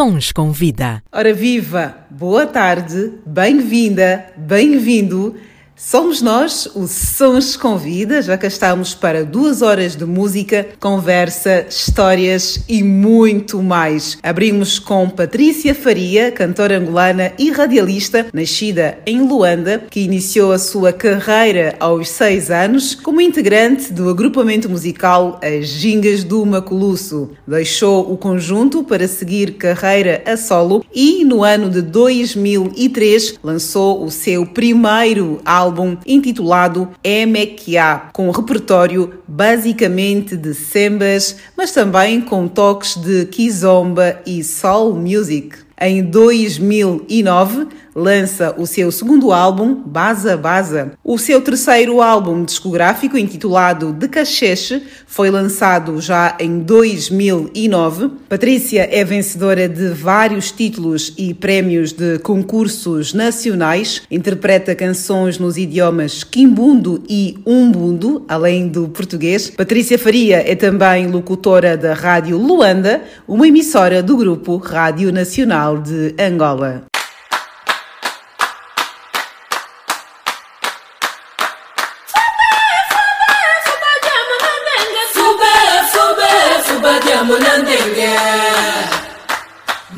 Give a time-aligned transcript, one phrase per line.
[0.00, 1.02] Sons com Vida.
[1.12, 1.94] Ora viva!
[2.08, 5.36] Boa tarde, bem-vinda, bem-vindo.
[5.82, 12.62] Somos nós, o Sons Convida, já cá estamos para duas horas de música, conversa, histórias
[12.68, 14.18] e muito mais.
[14.22, 20.92] Abrimos com Patrícia Faria, cantora angolana e radialista, nascida em Luanda, que iniciou a sua
[20.92, 27.30] carreira aos seis anos como integrante do agrupamento musical As Gingas do Maculusso.
[27.48, 34.10] Deixou o conjunto para seguir carreira a solo e, no ano de 2003, lançou o
[34.10, 42.48] seu primeiro álbum álbum intitulado Emekia, com um repertório basicamente de sambas, mas também com
[42.48, 45.69] toques de kizomba e soul music.
[45.82, 50.92] Em 2009, lança o seu segundo álbum, Baza Baza.
[51.02, 58.10] O seu terceiro álbum discográfico, intitulado De Cacheche, foi lançado já em 2009.
[58.28, 66.22] Patrícia é vencedora de vários títulos e prémios de concursos nacionais, interpreta canções nos idiomas
[66.22, 69.48] Quimbundo e Umbundo, além do português.
[69.48, 76.14] Patrícia Faria é também locutora da Rádio Luanda, uma emissora do grupo Rádio Nacional de
[76.18, 76.90] Angola.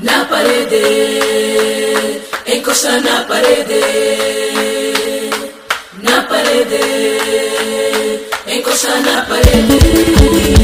[0.03, 0.83] na parede
[2.47, 3.83] encosta na parede
[6.03, 6.83] na parede
[8.47, 10.62] encosta na parede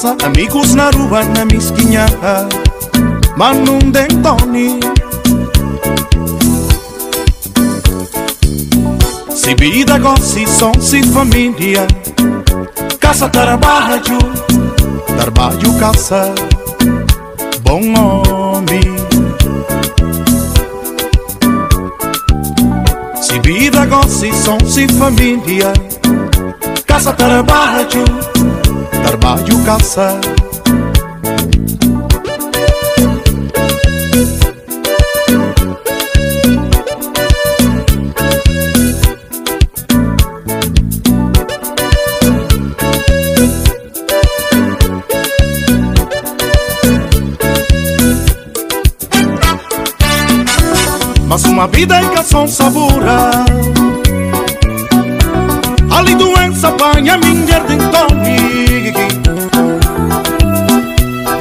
[0.00, 2.06] casa, amigos na rua, na mesquinha,
[3.36, 4.80] mas não dentone.
[9.34, 11.86] Se vida gosta, som, se família,
[12.98, 14.18] casa trabalho,
[15.18, 16.34] trabalho casa,
[17.62, 18.80] bom homem.
[23.20, 25.72] Se vida gosta, som, se família,
[26.86, 28.29] casa trabalho
[29.10, 30.20] armário calçar.
[51.26, 53.30] Mas uma vida em caçom sabura
[55.90, 57.76] Ali doença banha minha de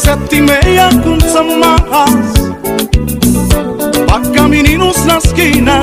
[0.00, 2.32] sete e meia com sambas
[4.06, 5.80] Paca meninos na esquina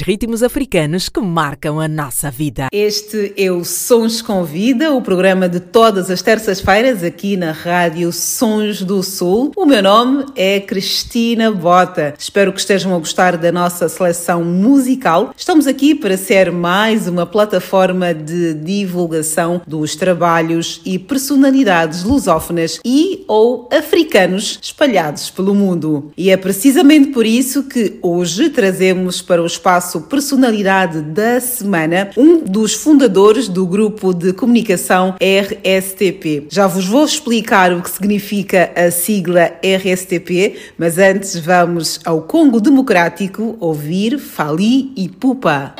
[0.00, 2.68] Os ritmos africanos que marcam a nossa vida.
[2.72, 8.10] Este é o Sons com Vida, o programa de todas as terças-feiras aqui na Rádio
[8.10, 9.52] Sons do Sul.
[9.54, 12.14] O meu nome é Cristina Bota.
[12.18, 15.34] Espero que estejam a gostar da nossa seleção musical.
[15.36, 23.22] Estamos aqui para ser mais uma plataforma de divulgação dos trabalhos e personalidades lusófonas e
[23.28, 26.10] ou africanos espalhados pelo mundo.
[26.16, 32.44] E é precisamente por isso que hoje trazemos para o espaço Personalidade da Semana um
[32.44, 36.48] dos fundadores do grupo de comunicação RSTP.
[36.50, 42.60] Já vos vou explicar o que significa a sigla RSTP, mas antes vamos ao Congo
[42.60, 45.74] Democrático ouvir Fali e Pupa.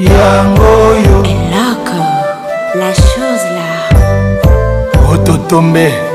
[0.00, 1.98] yangoyo Loco,
[2.74, 3.88] la chose là.
[5.12, 6.14] ototombe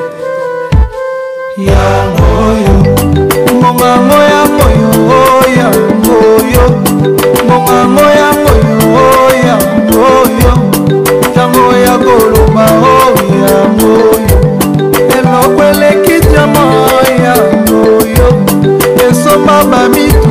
[2.47, 2.75] oyo.
[3.62, 5.67] Mongango ya moyo oya
[6.19, 6.65] oyo.
[7.49, 9.56] Mongango ya moyo oya
[10.13, 10.52] oyo.
[11.32, 14.38] Ntango ya koloba oya oyo.
[15.17, 16.63] Eloko eleki tyama
[16.99, 17.34] oya
[17.73, 18.28] oyo.
[19.10, 20.28] Esomba bamito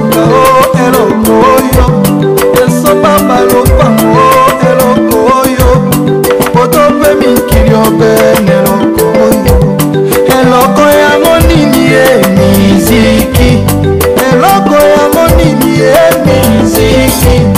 [17.21, 17.58] sin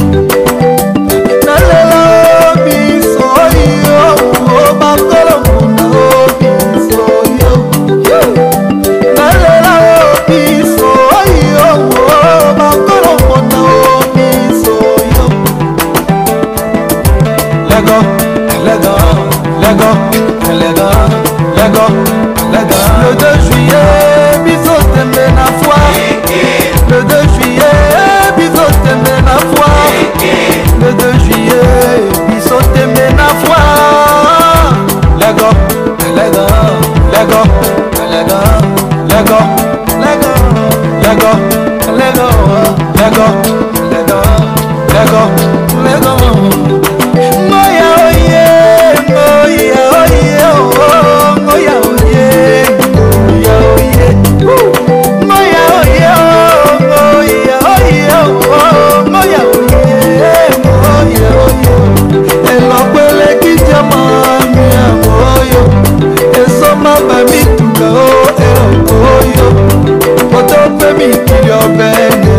[70.99, 72.33] mikili obene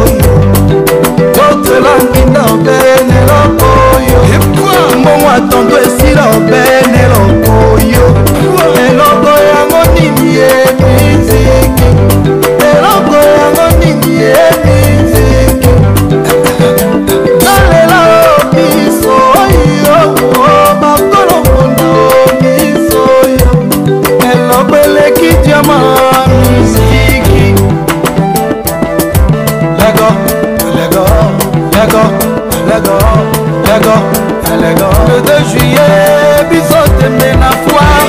[0.00, 0.34] okoyo
[1.34, 4.20] totelaki na obene okoyo
[5.00, 6.79] mbongo atondo esila obene
[35.20, 38.06] Le 2 juillet, biso tembe na foire.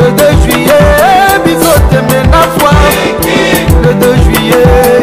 [0.00, 2.74] Le 2 juillet, biso tembe na foire.
[3.84, 4.95] Le 2 juillet,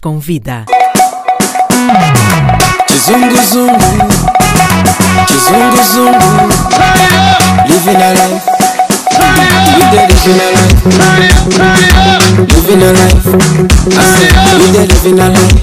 [0.00, 0.64] com vida.
[2.86, 3.78] Kizungu zungu,
[5.26, 6.52] kizungu zungu,
[7.68, 8.50] living a life.
[9.92, 10.78] Living a life,
[12.48, 13.26] living a life.
[13.92, 15.62] I living a life.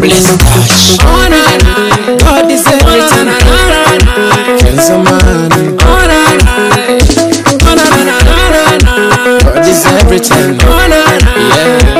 [0.00, 0.98] Bless touch.
[1.04, 1.74] Oh na na,
[2.16, 3.28] God is everything.
[3.28, 4.14] Oh na na na,
[4.58, 5.76] Friends of mine.
[5.80, 6.54] Oh na na,
[7.62, 8.92] oh na na na na na.
[9.44, 10.58] God is everything.
[10.62, 11.99] Oh na na, yeah.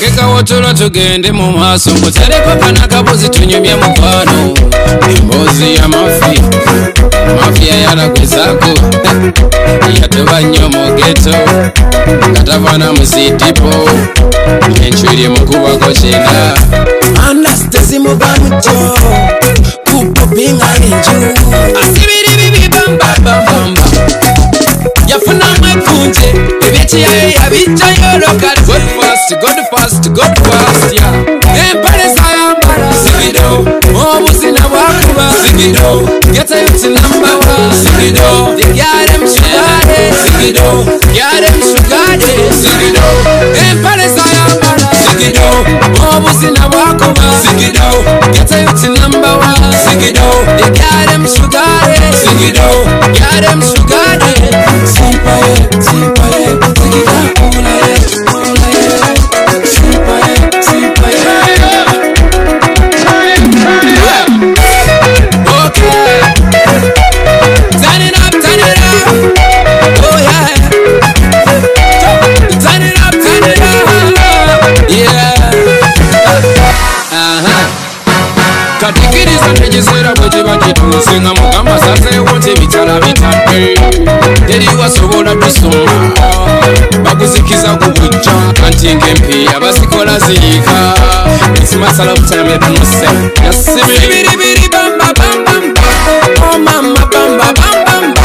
[0.00, 4.54] kake kawotola tugende mu maaso mutareko panakabuzi tunyumye mukwano
[5.18, 6.42] emboozi ya mafiya
[7.40, 8.68] mafiya yalagwezako
[10.00, 11.34] yatuba nnyo mugeto
[12.30, 13.90] ngatavana muzidipo
[14.86, 16.54] enjwiri mukubako kyenda
[17.30, 18.98] anastezimubamutyo
[19.90, 21.34] kupupinga enju
[21.82, 23.82] asibiribibibambabambamba
[25.08, 26.28] yafunamu ekunje
[26.68, 27.35] ebyekiyaye
[29.76, 31.04] hours to go past, yeah.
[31.04, 31.36] Oh.
[31.36, 32.56] Oh, in Paris I am
[32.96, 34.64] Sigido, almost in oh.
[34.64, 35.28] a walkover.
[35.44, 37.72] Sigido, get a hit in number one.
[37.72, 40.10] Sigido, they got them sugar day.
[40.12, 42.48] Sigido, got them sugar day.
[42.52, 43.06] Sigido,
[43.52, 44.56] in Paris I am
[44.96, 45.48] Sigido,
[46.12, 47.30] almost in a walkover.
[47.44, 49.72] Sigido, get a hit in number one.
[49.84, 52.12] Sigido, they got them sugar day.
[52.16, 52.84] Sigido,
[53.18, 53.75] got them sugar
[84.58, 86.12] teri wasobola tusoma
[87.04, 88.32] bakuzikiza ku bujja
[88.66, 90.76] anti nk'empi abasikola ziyiika
[91.60, 93.08] ekimasala obutalamira tanuse
[93.46, 95.82] yasibiribiri bambabambamba
[96.52, 98.22] omama oh, bambabambamba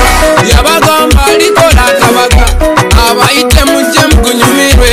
[0.52, 2.46] yabagamba likola kabaka.
[3.10, 4.92] Abayite mujje mugunyumirwe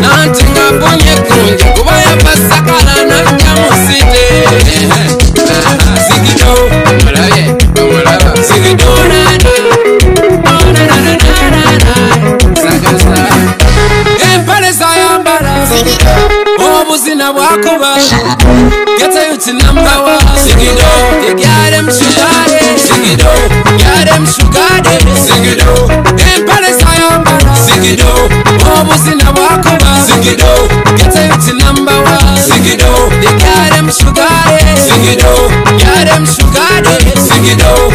[0.00, 1.09] nanti nga bunye
[19.40, 19.80] till I'm.
[20.36, 22.76] Sing it out, they got them sugar day.
[22.76, 23.48] Sing it out,
[23.80, 25.00] got them sugar day.
[25.16, 27.24] Sing it out, them palace I am.
[27.56, 28.28] Sing it out,
[28.76, 29.96] almost in a walk over.
[30.04, 30.68] Sing it out,
[31.00, 32.36] get them till number one.
[32.36, 34.28] Sing it out, they got them sugar
[34.60, 34.76] day.
[34.76, 35.48] Sing it out,
[35.80, 37.16] got them sugar day.
[37.16, 37.89] Sing it out.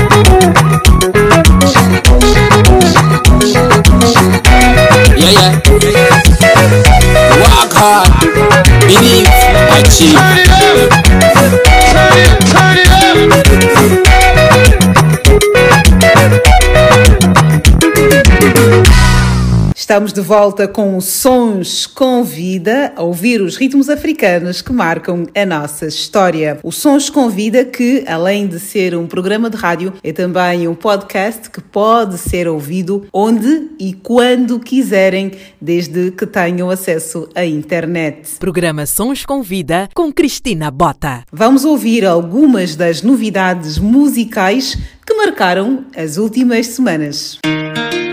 [19.96, 25.46] Estamos de volta com Sons com Vida, a ouvir os ritmos africanos que marcam a
[25.46, 26.60] nossa história.
[26.64, 30.76] O Sons com Vida, que além de ser um programa de rádio, é também um
[30.76, 35.32] podcast que pode ser ouvido onde e quando quiserem,
[35.62, 38.32] desde que tenham acesso à internet.
[38.38, 41.24] Programa Sons com Vida com Cristina Bota.
[41.32, 44.78] Vamos ouvir algumas das novidades musicais
[45.08, 47.40] que marcaram as últimas semanas.
[47.46, 48.05] Yogis.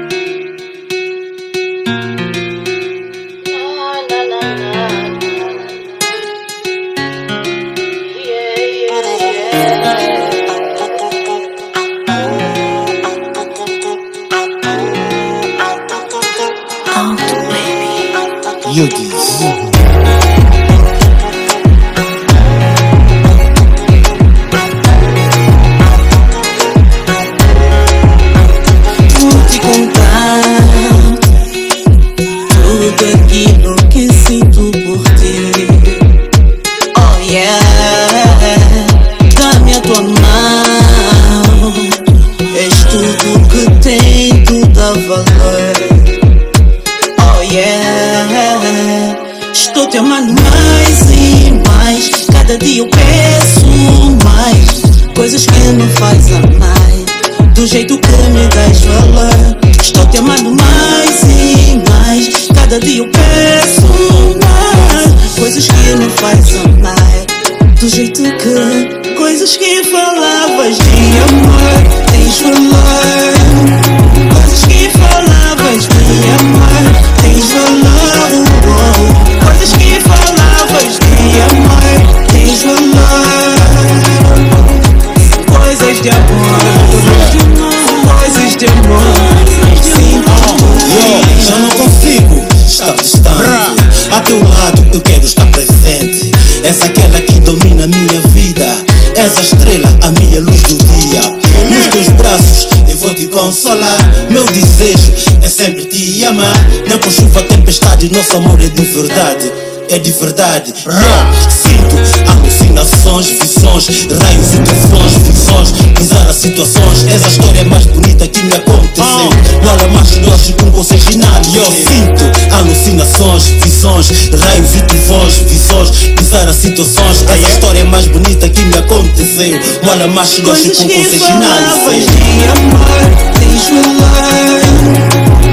[108.92, 109.52] Verdade
[109.88, 110.72] é de verdade.
[110.86, 111.96] Yo, sinto
[112.30, 117.06] alucinações, visões, raios e tufões, visões, pisar as situações.
[117.08, 119.28] És a história mais bonita que me aconteceu.
[119.70, 121.46] Olha mais nós com vocês finais.
[121.54, 124.08] Eu sinto alucinações, visões,
[124.40, 127.24] raios e tufões, visões, pisar as situações.
[127.28, 129.60] És a história mais bonita que me aconteceu.
[129.90, 132.06] Olha mais nós Coisas com que vocês falavas finais.
[132.06, 133.02] de amor
[133.38, 134.60] Tens valor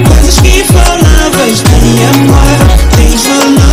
[0.07, 3.68] Coisas que falavas de amor Tens valor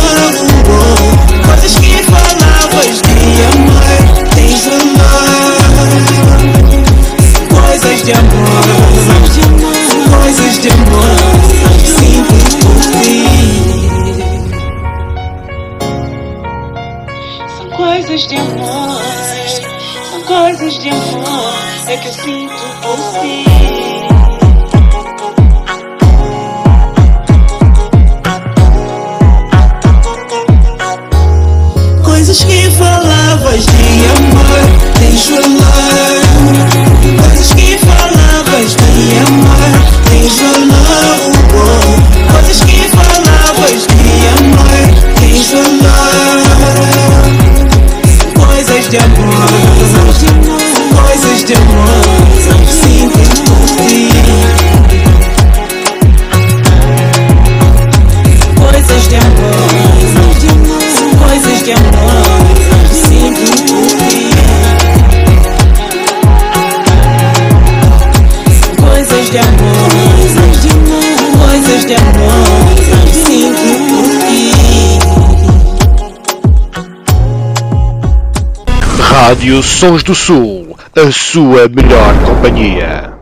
[79.77, 83.13] Sons do Sul, a sua melhor companhia.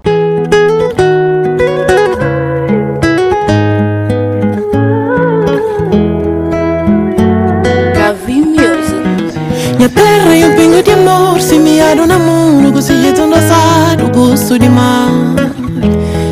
[9.77, 14.69] Minha terra é um pingo de amor Semeado na mão, gosto de endossado Gosto de
[14.69, 15.11] mar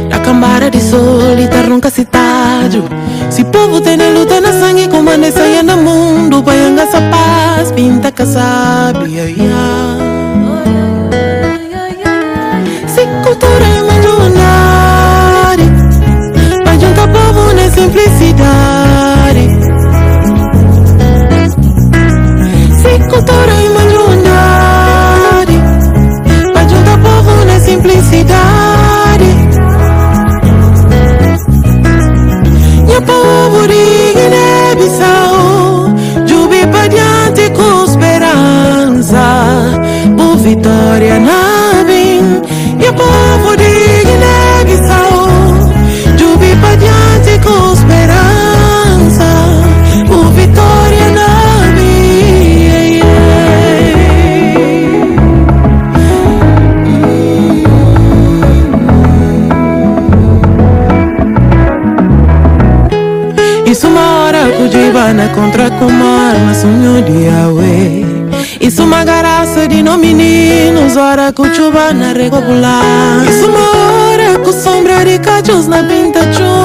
[0.09, 2.85] Na cambara de sol e tá nunca citado
[3.29, 8.09] Se povo tem na luta na sangue Comanda saia no mundo Baianga essa paz, pinta
[8.09, 8.25] que
[65.23, 68.05] Cujibana contra comar Mas sonho de Yahweh.
[68.59, 75.19] Isso uma garaça de no meninos Hora Cuchubana regular Isso uma hora com sombra de
[75.19, 76.62] cachos Na pinta chumbro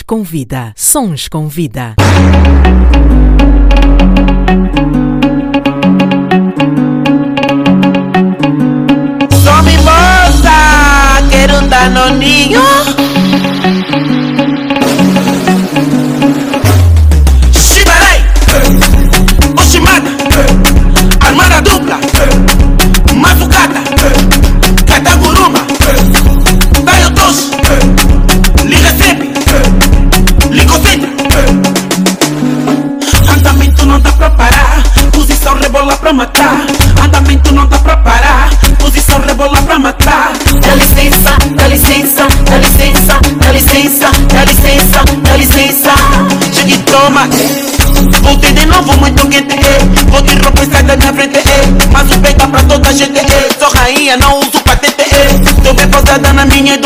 [0.00, 0.72] Sons com vida.
[0.76, 1.94] Sons com vida.
[9.30, 12.69] Só me moça, quero um danoninho.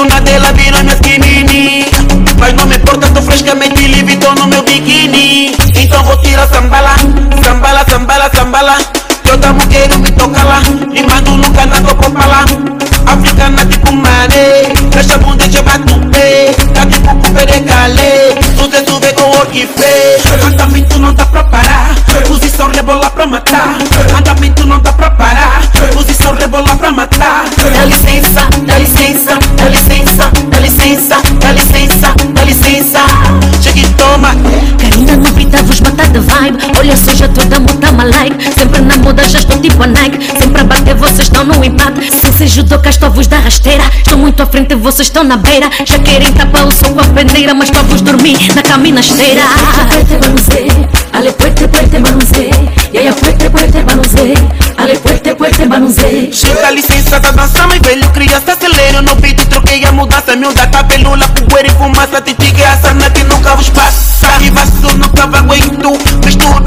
[0.01, 0.23] una
[36.45, 36.59] vibe.
[36.78, 40.18] Olha só já toda muda uma like Sempre na moda já estou tipo a Nike.
[40.38, 42.11] Sempre a bater vocês estão no empate.
[42.11, 43.84] Se se judoca estou vos da rasteira.
[43.97, 45.70] Estou muito à frente vocês estão na beira.
[45.84, 49.42] Já querem tapar o sol com a peneira Mas para vos dormir na caminha esteira.
[49.88, 50.66] Puerte banuzé,
[51.12, 52.51] ale puerte puerte banuzé
[52.92, 54.34] E aí puerte puerte banuzé
[54.76, 59.34] Ale puerte puerte banuzé Chega licença da dança, mas velho criança acelera no beat
[60.05, 64.28] mudança, miúda, cabelula, poeira e fumaça Titigue a sana que nunca vos passa.
[64.40, 65.92] E vaso nunca vai aguento
[66.24, 66.63] Mistura um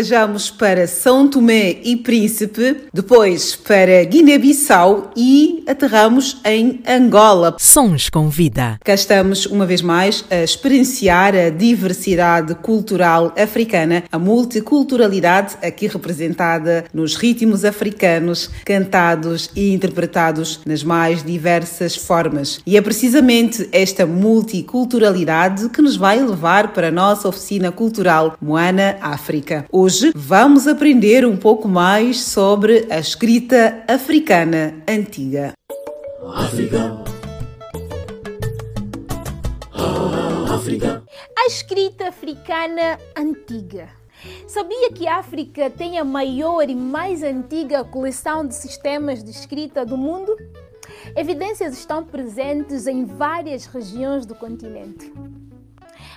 [0.00, 7.54] Viajamos para São Tomé e Príncipe, depois para Guiné-Bissau e aterramos em Angola.
[7.58, 8.78] Sons com vida.
[8.82, 16.86] Cá estamos uma vez mais a experienciar a diversidade cultural africana, a multiculturalidade aqui representada
[16.94, 22.58] nos ritmos africanos, cantados e interpretados nas mais diversas formas.
[22.64, 28.96] E é precisamente esta multiculturalidade que nos vai levar para a nossa oficina cultural Moana
[29.02, 29.66] África.
[29.70, 35.52] Hoje vamos aprender um pouco mais sobre a escrita africana antiga.
[36.34, 37.04] África.
[40.52, 41.02] África.
[41.38, 43.88] A escrita africana antiga.
[44.46, 49.84] Sabia que a África tem a maior e mais antiga coleção de sistemas de escrita
[49.84, 50.36] do mundo?
[51.16, 55.12] Evidências estão presentes em várias regiões do continente.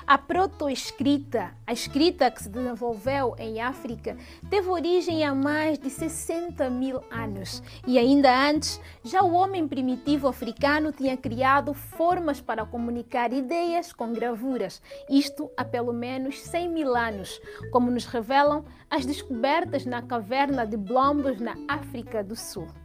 [0.05, 4.17] A protoescrita, a escrita que se desenvolveu em África,
[4.49, 7.63] teve origem há mais de 60 mil anos.
[7.87, 14.11] E ainda antes, já o homem primitivo africano tinha criado formas para comunicar ideias com
[14.11, 17.39] gravuras, isto há pelo menos 100 mil anos,
[17.71, 22.82] como nos revelam as descobertas na caverna de Blombos, na África do Sul.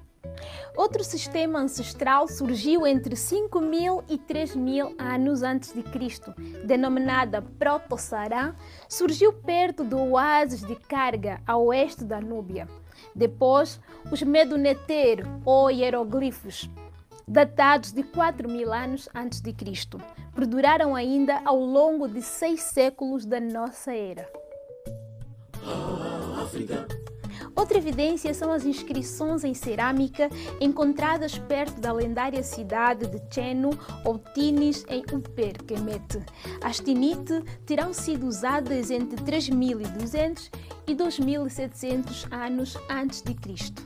[0.76, 6.32] Outro sistema ancestral surgiu entre 5.000 e 3.000 anos antes de Cristo,
[6.64, 8.54] denominada Proto-Sará,
[8.88, 12.68] surgiu perto do oásis de Carga, a oeste da Núbia.
[13.14, 16.70] Depois, os Meduneter, ou hieroglifos,
[17.26, 20.00] datados de 4.000 anos antes de Cristo,
[20.34, 24.28] perduraram ainda ao longo de seis séculos da nossa era.
[27.58, 30.30] Outra evidência são as inscrições em cerâmica
[30.60, 33.70] encontradas perto da lendária cidade de Cheno
[34.04, 36.24] ou Tinis, em Uper, Kemet.
[36.62, 40.52] As tinite terão sido usadas entre 3200
[40.86, 43.82] e 2700 anos antes de Cristo.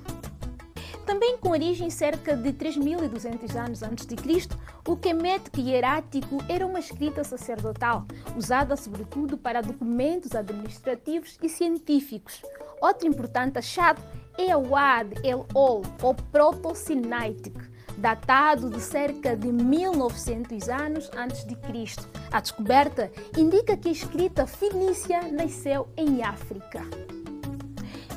[1.07, 4.57] Também com origem cerca de 3.200 anos antes de Cristo,
[4.87, 8.05] o Kemet hierático era uma escrita sacerdotal,
[8.37, 12.43] usada sobretudo para documentos administrativos e científicos.
[12.83, 14.03] Outro importante achado
[14.37, 17.57] é o Ad el-Ol, ou Proto-Sinaitic,
[17.97, 22.09] datado de cerca de 1900 anos antes de Cristo.
[22.33, 23.09] A descoberta
[23.39, 26.83] indica que a escrita fenícia nasceu em África.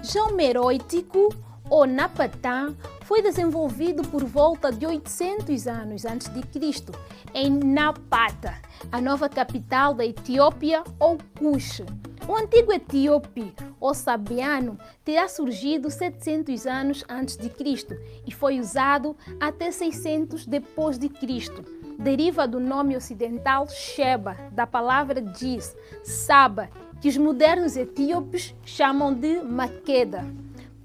[0.01, 1.30] Já o meroítico
[1.70, 2.76] ou Napatã
[3.06, 6.91] foi desenvolvido por volta de 800 anos antes de Cristo
[7.36, 8.56] em Napata,
[8.91, 11.84] a nova capital da Etiópia ou Cush.
[12.28, 17.95] O antigo etíope ou sabiano terá surgido 700 anos antes de Cristo
[18.26, 21.64] e foi usado até 600 depois de Cristo.
[21.99, 29.41] Deriva do nome ocidental Sheba, da palavra diz Saba, que os modernos etíopes chamam de
[29.43, 30.26] Maqueda.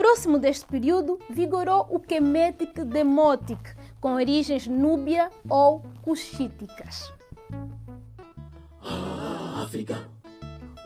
[0.00, 3.60] Próximo deste período, vigorou o Kemetic Demotic,
[4.00, 7.12] com origens núbia ou cuxíticas.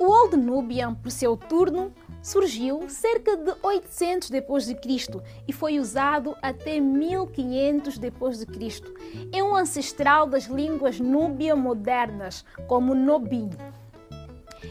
[0.00, 5.78] O Old Nubian, por seu turno, surgiu cerca de 800 depois de Cristo e foi
[5.78, 8.92] usado até 1500 depois de Cristo.
[9.32, 13.48] É um ancestral das línguas núbia modernas, como Nobim.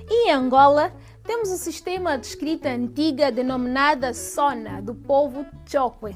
[0.10, 6.16] E em Angola, temos o sistema de escrita antiga denominada Sona, do povo Chokwe.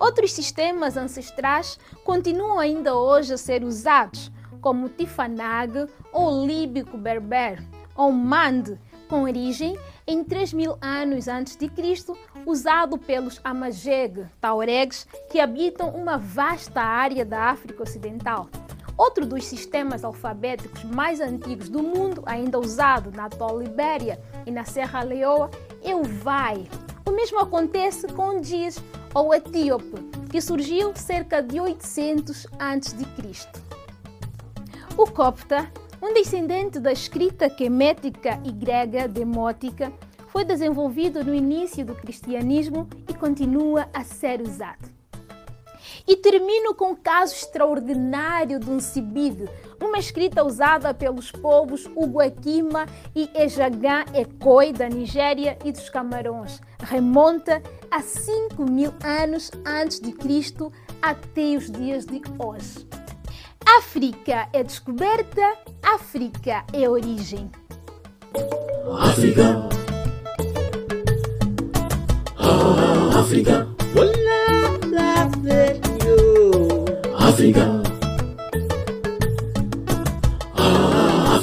[0.00, 4.30] Outros sistemas ancestrais continuam ainda hoje a ser usados,
[4.60, 7.62] como o Tifanag ou Líbico Berber,
[7.94, 8.78] ou Mande,
[9.08, 16.18] com origem em 3000 anos antes de Cristo, usado pelos Amajeg, Tauregs, que habitam uma
[16.18, 18.48] vasta área da África Ocidental.
[18.96, 24.64] Outro dos sistemas alfabéticos mais antigos do mundo, ainda usado na atual Libéria e na
[24.64, 25.50] Serra Leoa,
[25.82, 26.66] é o Vai.
[27.04, 28.78] O mesmo acontece com o Diz,
[29.14, 33.48] ou Etíope, que surgiu cerca de 800 a.C.
[34.96, 35.70] O Copta,
[36.00, 39.92] um descendente da escrita quemética e grega demótica,
[40.28, 44.95] foi desenvolvido no início do cristianismo e continua a ser usado.
[46.08, 49.48] E termino com o caso extraordinário de um cibide,
[49.82, 56.60] uma escrita usada pelos povos Uguaquima e Ejagã Ekoi da Nigéria e dos Camarões.
[56.80, 62.86] Remonta a 5 mil anos antes de Cristo até os dias de hoje.
[63.78, 67.50] África é descoberta, África é origem.
[69.00, 69.68] África.
[72.38, 73.68] Ah, África.
[75.26, 75.85] África.
[77.38, 77.95] Ah,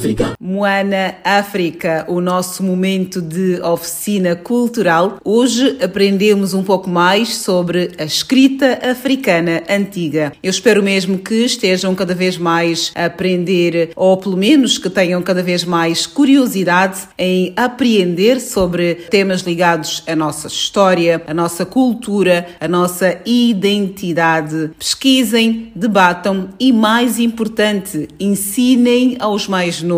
[0.03, 0.33] África.
[0.37, 5.17] Moana África, o nosso momento de oficina cultural.
[5.23, 10.33] Hoje aprendemos um pouco mais sobre a escrita africana antiga.
[10.43, 15.21] Eu espero mesmo que estejam cada vez mais a aprender, ou pelo menos que tenham
[15.21, 22.45] cada vez mais curiosidade em apreender sobre temas ligados à nossa história, à nossa cultura,
[22.59, 24.71] à nossa identidade.
[24.77, 29.92] Pesquisem, debatam e, mais importante, ensinem aos mais novos.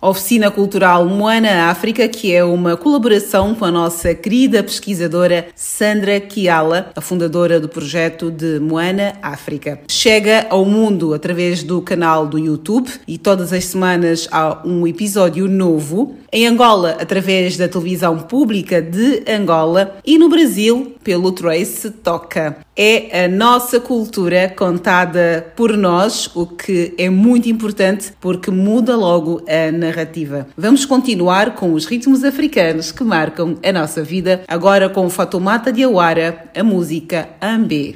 [0.00, 6.20] A Oficina Cultural Moana África, que é uma colaboração com a nossa querida pesquisadora Sandra
[6.20, 9.80] Kiala, a fundadora do projeto de Moana África.
[9.88, 15.48] Chega ao mundo através do canal do YouTube e todas as semanas há um episódio
[15.48, 16.14] novo.
[16.32, 22.63] Em Angola, através da televisão pública de Angola e no Brasil, pelo Trace Toca.
[22.76, 29.44] É a nossa cultura contada por nós, o que é muito importante porque muda logo
[29.48, 30.48] a narrativa.
[30.56, 36.50] Vamos continuar com os ritmos africanos que marcam a nossa vida, agora com Fatoumata Diawara,
[36.52, 37.94] a música Ambé.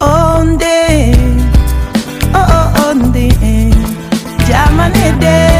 [0.00, 1.16] Onde,
[2.32, 3.28] oh oh onde,
[4.46, 5.51] jamane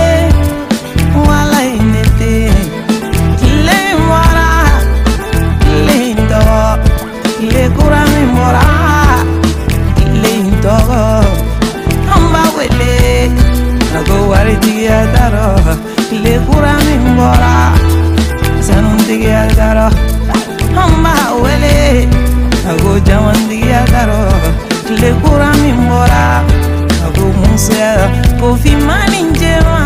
[15.23, 15.55] daro
[16.25, 17.55] le kura min bɔra
[18.67, 19.87] sanutigiya daro
[20.83, 22.09] an b'a wele
[22.71, 24.23] a ko jamantigiya daro
[25.01, 26.25] le kura min bɔra
[27.07, 27.93] a ko musoya
[28.41, 29.79] ko finma ni jɛma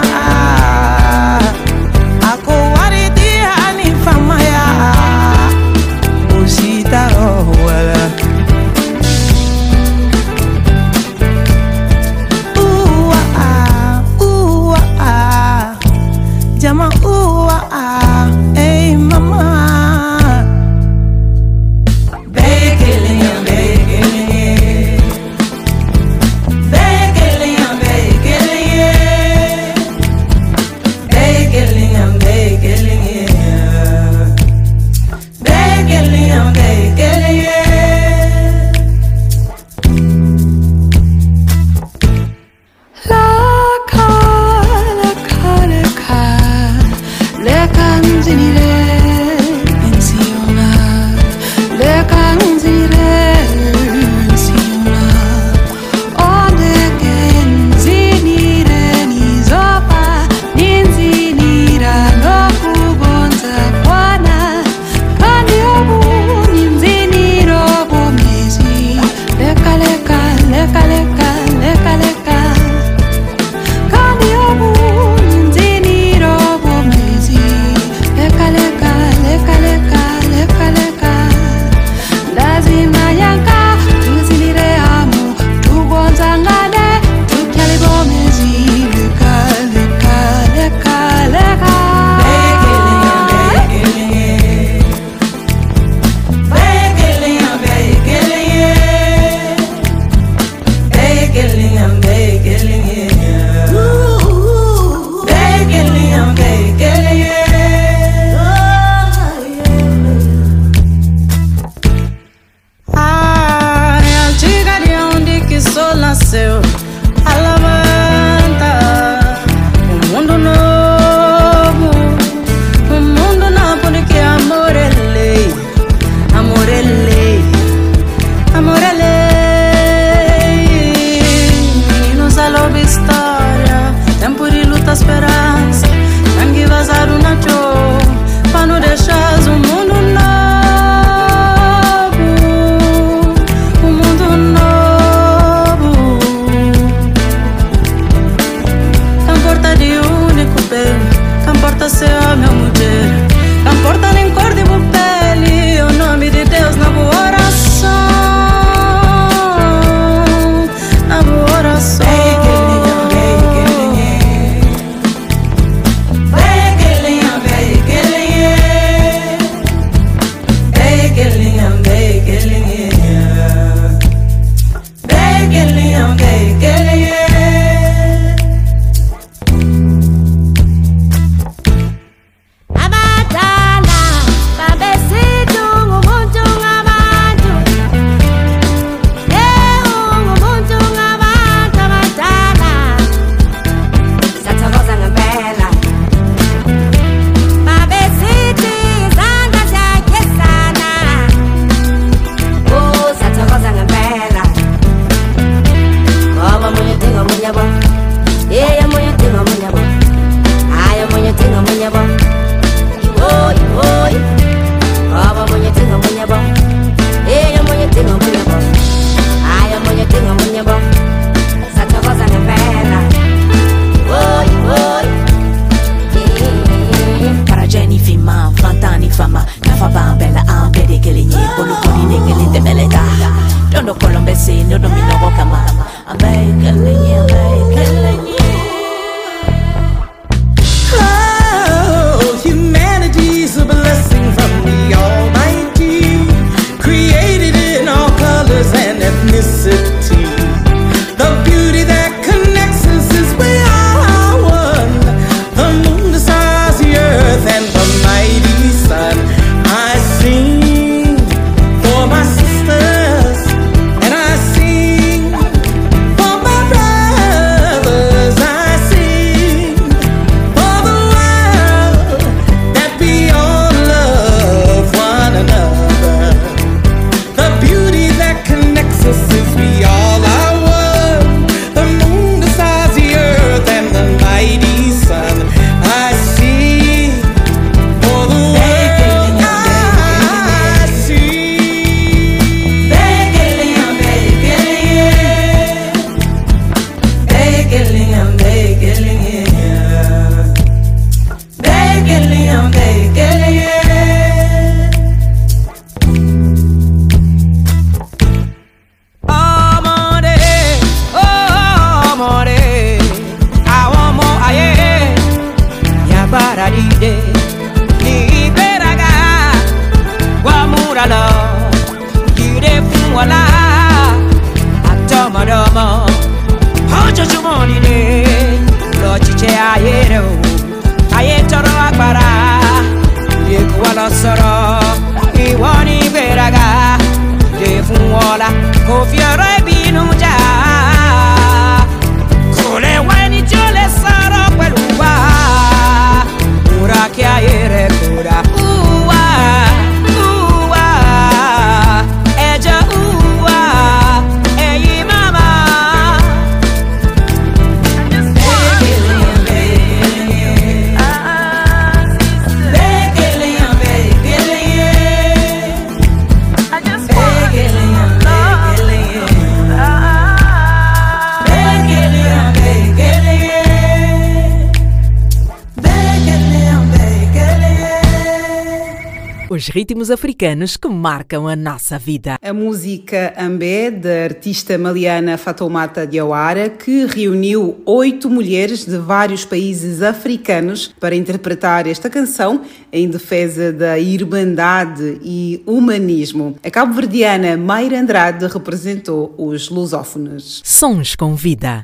[380.37, 382.37] africanos que marcam a nossa vida.
[382.43, 390.03] A música Ambé, da artista maliana Fatoumata Diawara, que reuniu oito mulheres de vários países
[390.03, 392.61] africanos para interpretar esta canção
[392.93, 396.57] em defesa da irmandade e humanismo.
[396.63, 400.61] A cabo-verdiana Mayra Andrade representou os lusófonos.
[400.63, 401.83] Sons com vida.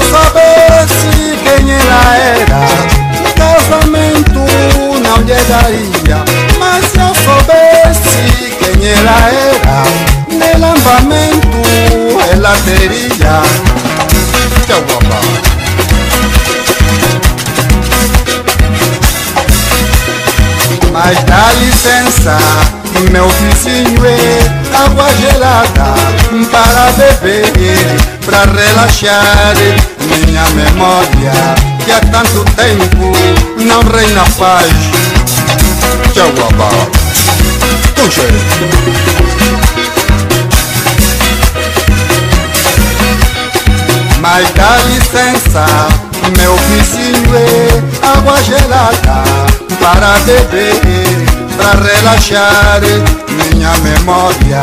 [0.00, 2.62] Se eu soubesse quem ela era,
[3.36, 4.40] casamento
[5.02, 6.24] não lhe daria.
[6.58, 9.82] Mas se eu soubesse quem ela era,
[10.30, 11.58] no lambamento
[12.32, 13.42] ela teria.
[14.66, 15.20] Tchau, babá.
[20.92, 22.38] Mas dá licença,
[23.10, 25.94] meu vizinho é água gelada
[26.50, 31.32] para beber, para relaxar minha memória
[31.84, 33.12] que há tanto tempo
[33.58, 34.72] não reina paz.
[36.12, 36.70] Tchau, babá.
[37.94, 38.22] Puxa
[44.20, 45.66] Mas dá licença,
[46.36, 49.24] meu vizinho é água gelada
[49.80, 50.80] para beber,
[51.56, 52.80] para relaxar
[53.50, 54.60] minha memória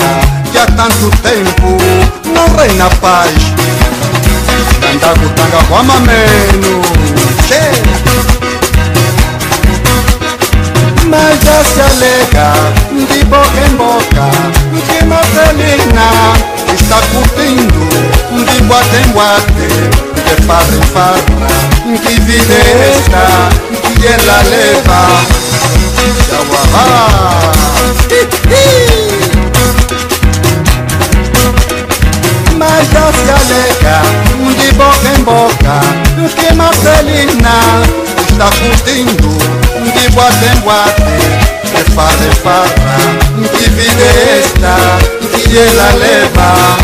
[0.52, 1.78] que há tanto tempo
[2.26, 3.34] não reina paz.
[4.88, 6.82] Tanta kutanga kwa mameno,
[7.48, 7.62] che.
[11.06, 12.54] Mas já se alega
[12.92, 14.30] de boca em boca
[14.88, 16.10] que Marcelina
[16.74, 17.84] está curtindo
[18.32, 19.68] de boate em boate,
[20.16, 21.52] de farra em farra.
[22.02, 23.24] Que vida é esta
[24.00, 25.00] que ela leva?
[26.30, 26.46] Tchau,
[32.78, 34.02] Já se alega
[34.56, 35.82] de boca em boca
[36.36, 37.82] que Marcelina
[38.30, 39.30] está curtindo
[39.92, 41.02] de boate em boate,
[41.64, 42.98] de farra em farra.
[43.58, 44.76] Que vida é esta
[45.32, 46.78] que ela leva?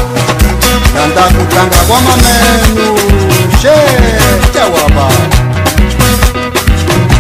[0.94, 2.96] Canta kutanga kwa mamenu,
[3.62, 3.76] che,
[4.52, 5.08] tchauaba.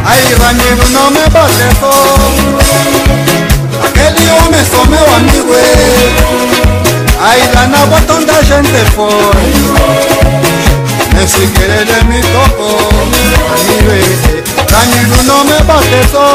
[0.05, 1.93] Aí Ramiro não me bate só
[3.86, 6.82] Aquele homem só meu amigo é
[7.26, 9.07] Aí lá na bota onde a gente foi
[11.15, 12.91] Nesse querer ele me tocou
[13.88, 14.24] é
[14.69, 15.53] Ramiro não me
[16.11, 16.26] só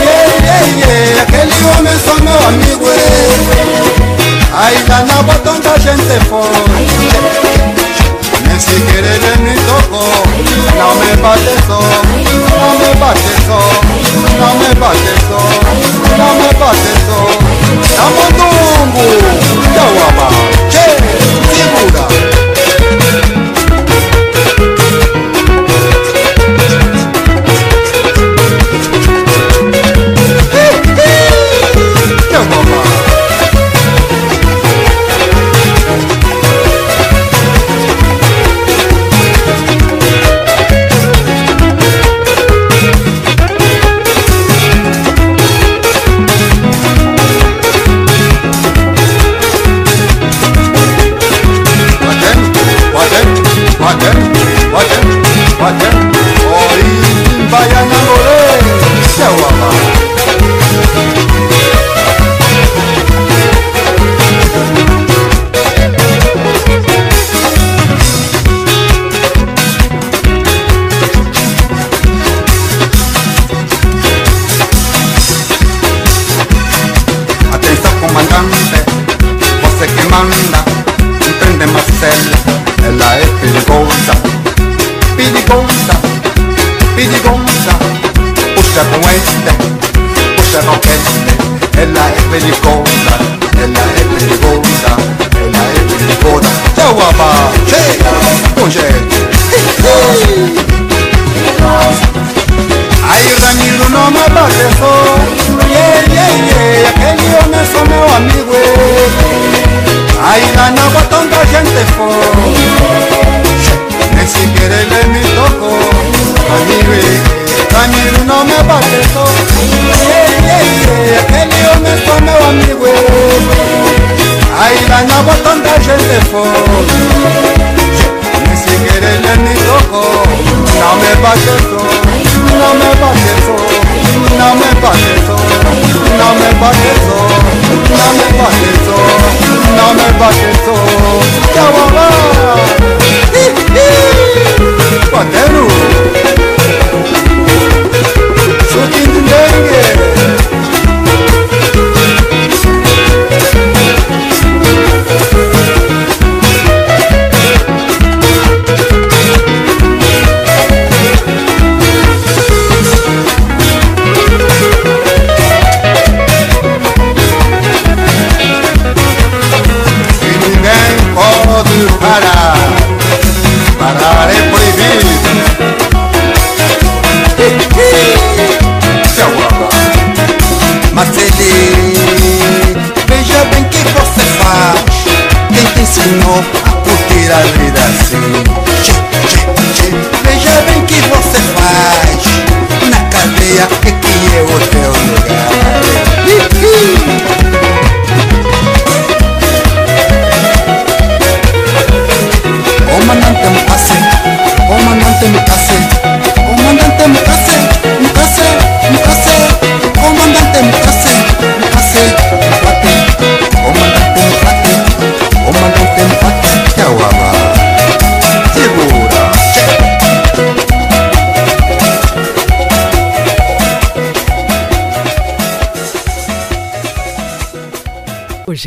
[0.00, 1.22] yeah, yeah, yeah.
[1.22, 2.86] Aquele homem só meu amigo
[4.54, 5.44] Aí lá na bota
[5.78, 7.83] gente foi
[8.54, 10.06] Nesse querer ele me tocou
[10.78, 13.58] Não me bate só Não me bate só
[14.38, 15.40] Não me bate só
[16.16, 17.18] Não me bate só
[17.96, 19.06] Dá mondongo
[19.74, 20.28] Tchauaba
[20.70, 20.84] Che
[21.52, 22.43] Segura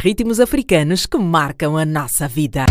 [0.07, 2.65] ritmos africanos que marcam a nossa vida.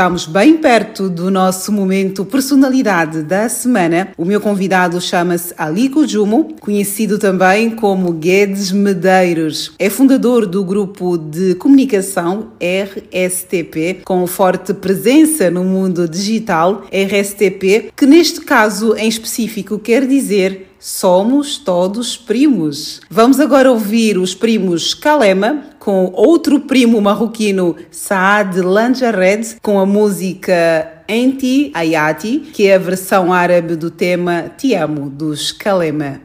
[0.00, 4.08] Estamos bem perto do nosso momento personalidade da semana.
[4.16, 9.74] O meu convidado chama-se Aliko Jumo, conhecido também como Guedes Medeiros.
[9.78, 18.06] É fundador do grupo de comunicação RSTP, com forte presença no mundo digital, RSTP, que
[18.06, 23.01] neste caso em específico quer dizer Somos todos primos.
[23.09, 31.03] Vamos agora ouvir os primos Kalema com outro primo marroquino Saad Lanjared com a música
[31.07, 36.21] Enti Ayati, que é a versão árabe do tema Te Amo dos Kalema.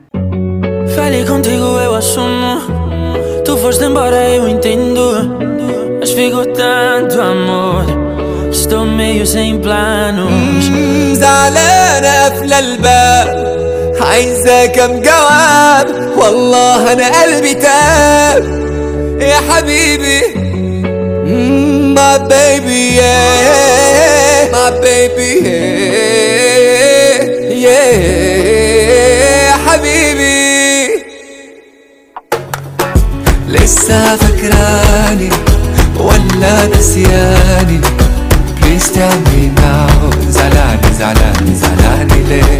[0.94, 2.60] Falei contigo, eu assumo.
[3.44, 5.12] Tu foste embora, eu entendo.
[5.98, 7.84] Mas ficou tanto amor.
[8.50, 10.70] Estou meio sem planos.
[11.20, 13.50] زعلانة في الباب
[14.01, 15.87] عايزة كم جواب؟
[16.17, 18.43] والله أنا قلبي تاب.
[19.21, 20.21] يا حبيبي.
[21.95, 24.51] My baby, yeah.
[24.55, 27.19] My baby, yeah.
[27.65, 31.03] Yeah حبيبي.
[33.49, 35.29] لسه فاكراني
[35.99, 37.81] ولا نسياني؟
[38.59, 40.29] Please tell me now.
[40.29, 42.59] زعلاني زعلاني زعلاني ليه؟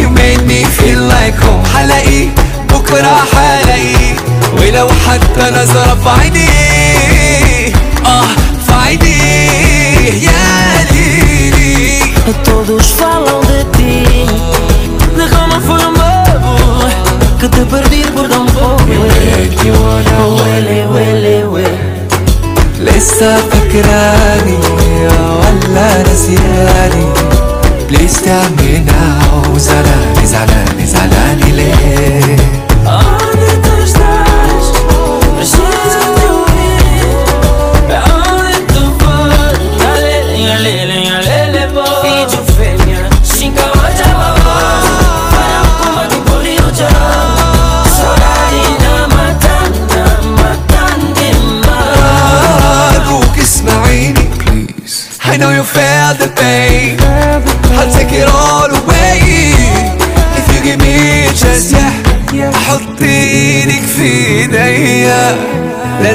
[0.00, 2.28] You made me feel like home حلاقيه
[2.70, 4.14] بكرة حلاقيه
[4.58, 7.72] ولو حتى نظرة في عينيه
[8.06, 8.26] آه
[8.66, 11.94] في عينيه يا ليلي
[12.46, 13.96] Todos falam de ti
[15.16, 16.54] De como foi um bobo
[17.40, 18.84] Que te perdi por tão pouco
[20.34, 21.94] Huele, huele, huele
[22.80, 24.58] لسه فاكراني
[25.04, 27.06] ولا نسياني
[27.88, 32.43] Please tell me now, Zalani, Zalani, Zalani, Zalani,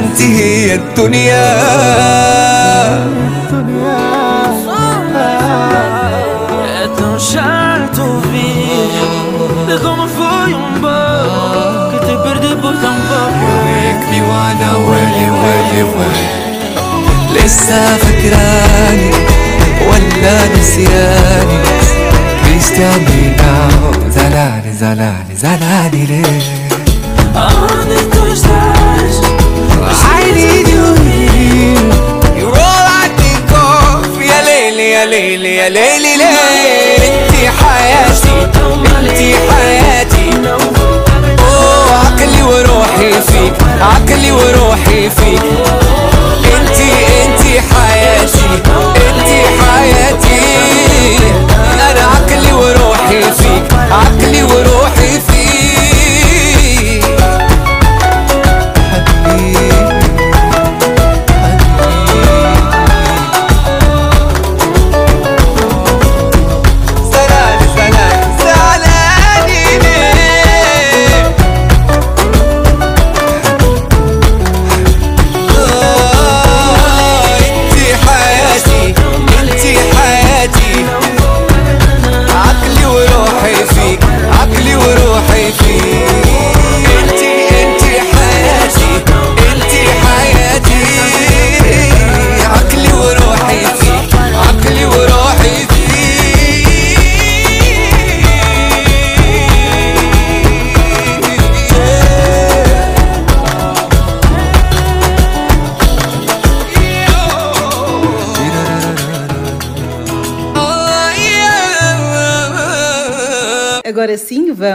[0.00, 1.50] أنت هي الدنيا.
[7.32, 8.94] شعلت فيك
[9.68, 10.08] لغم
[10.48, 16.28] ينبار كنت برد بور تنبار ويكلي وأنا ويلي ويلي ويلي.
[17.34, 19.10] لسه فكراني
[19.88, 21.58] ولا نسياني.
[22.42, 24.08] Please tell me now
[25.34, 26.40] زلاني ليه؟
[35.00, 38.48] يا ليلي يا ليلي ليه انتي حياتي
[38.98, 40.30] انتي حياتي.
[41.38, 45.42] أوه عقلي وروحي فيك عقلي وروحي فيك.
[46.56, 46.92] انتي
[47.24, 48.48] انتي حياتي
[49.08, 50.40] انتي حياتي.
[51.90, 55.29] أنا عقلي وروحي فيك عقلي وروحي فيك.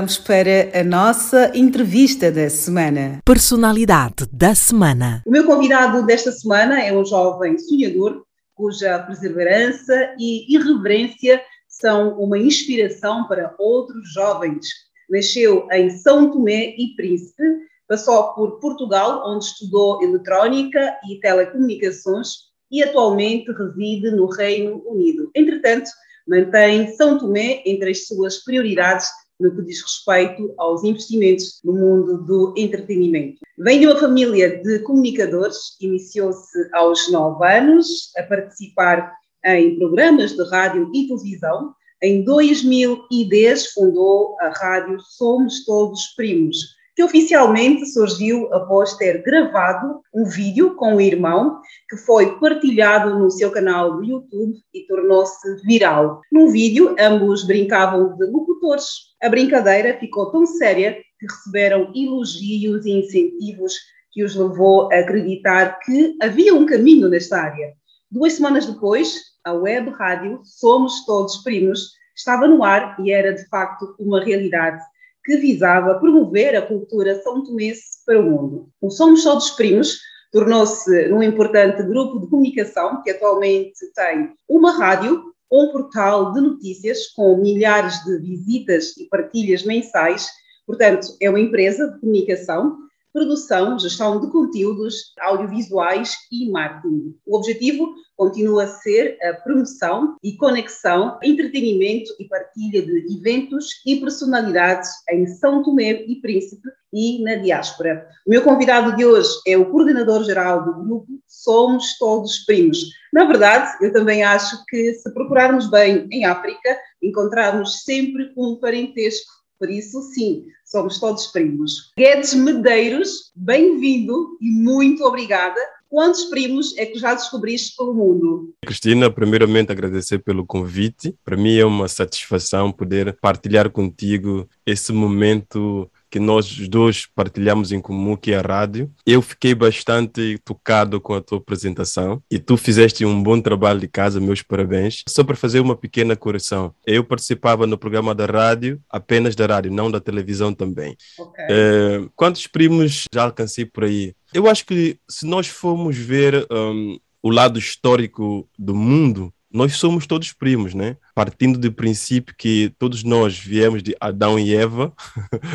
[0.06, 3.20] Vamos para a nossa entrevista da semana.
[3.26, 5.24] Personalidade da semana.
[5.26, 12.38] O meu convidado desta semana é um jovem sonhador cuja perseverança e irreverência são uma
[12.38, 14.68] inspiração para outros jovens.
[15.10, 17.44] Nasceu em São Tomé e Príncipe,
[17.88, 22.30] passou por Portugal, onde estudou eletrónica e telecomunicações
[22.72, 25.32] e atualmente reside no Reino Unido.
[25.34, 25.90] Entretanto,
[26.28, 29.08] mantém São Tomé entre as suas prioridades
[29.40, 33.40] no que diz respeito aos investimentos no mundo do entretenimento.
[33.58, 39.14] Vem de uma família de comunicadores, iniciou-se aos nove anos a participar
[39.46, 41.74] em programas de rádio e televisão.
[42.02, 50.24] Em 2010 fundou a rádio Somos Todos Primos, que oficialmente surgiu após ter gravado um
[50.24, 56.22] vídeo com o irmão, que foi partilhado no seu canal do YouTube e tornou-se viral.
[56.32, 58.88] No vídeo, ambos brincavam de locutores.
[59.22, 63.74] A brincadeira ficou tão séria que receberam elogios e incentivos
[64.12, 67.74] que os levou a acreditar que havia um caminho nesta área.
[68.10, 73.46] Duas semanas depois, a web rádio Somos Todos Primos estava no ar e era de
[73.50, 74.82] facto uma realidade
[75.26, 78.70] que visava promover a cultura são tomense para o mundo.
[78.80, 80.00] O Somos Todos Primos
[80.32, 87.08] tornou-se num importante grupo de comunicação que atualmente tem uma rádio, um portal de notícias
[87.08, 90.28] com milhares de visitas e partilhas mensais.
[90.68, 92.78] Portanto, é uma empresa de comunicação,
[93.16, 97.16] produção, gestão de conteúdos audiovisuais e marketing.
[97.26, 104.02] O objetivo continua a ser a promoção e conexão, entretenimento e partilha de eventos e
[104.02, 108.06] personalidades em São Tomé e Príncipe e na diáspora.
[108.26, 112.80] O meu convidado de hoje é o coordenador-geral do grupo Somos Todos Primos.
[113.14, 119.32] Na verdade, eu também acho que se procurarmos bem em África, encontrarmos sempre um parentesco.
[119.58, 121.92] Por isso, sim, somos todos primos.
[121.98, 125.60] Guedes Medeiros, bem-vindo e muito obrigada
[125.96, 128.54] Quantos primos é que já descobriste pelo mundo?
[128.66, 131.16] Cristina, primeiramente agradecer pelo convite.
[131.24, 137.82] Para mim é uma satisfação poder partilhar contigo esse momento que nós dois partilhamos em
[137.82, 138.90] comum, que é a rádio.
[139.06, 143.88] Eu fiquei bastante tocado com a tua apresentação e tu fizeste um bom trabalho de
[143.90, 145.04] casa, meus parabéns.
[145.10, 149.74] Só para fazer uma pequena correção, eu participava no programa da rádio, apenas da rádio,
[149.74, 150.96] não da televisão também.
[151.20, 151.46] Okay.
[151.50, 154.16] É, quantos primos já alcancei por aí?
[154.34, 160.08] Eu acho que se nós formos ver um, o lado histórico do mundo, nós somos
[160.08, 160.96] todos primos, né?
[161.16, 164.94] Partindo do princípio que todos nós viemos de Adão e Eva,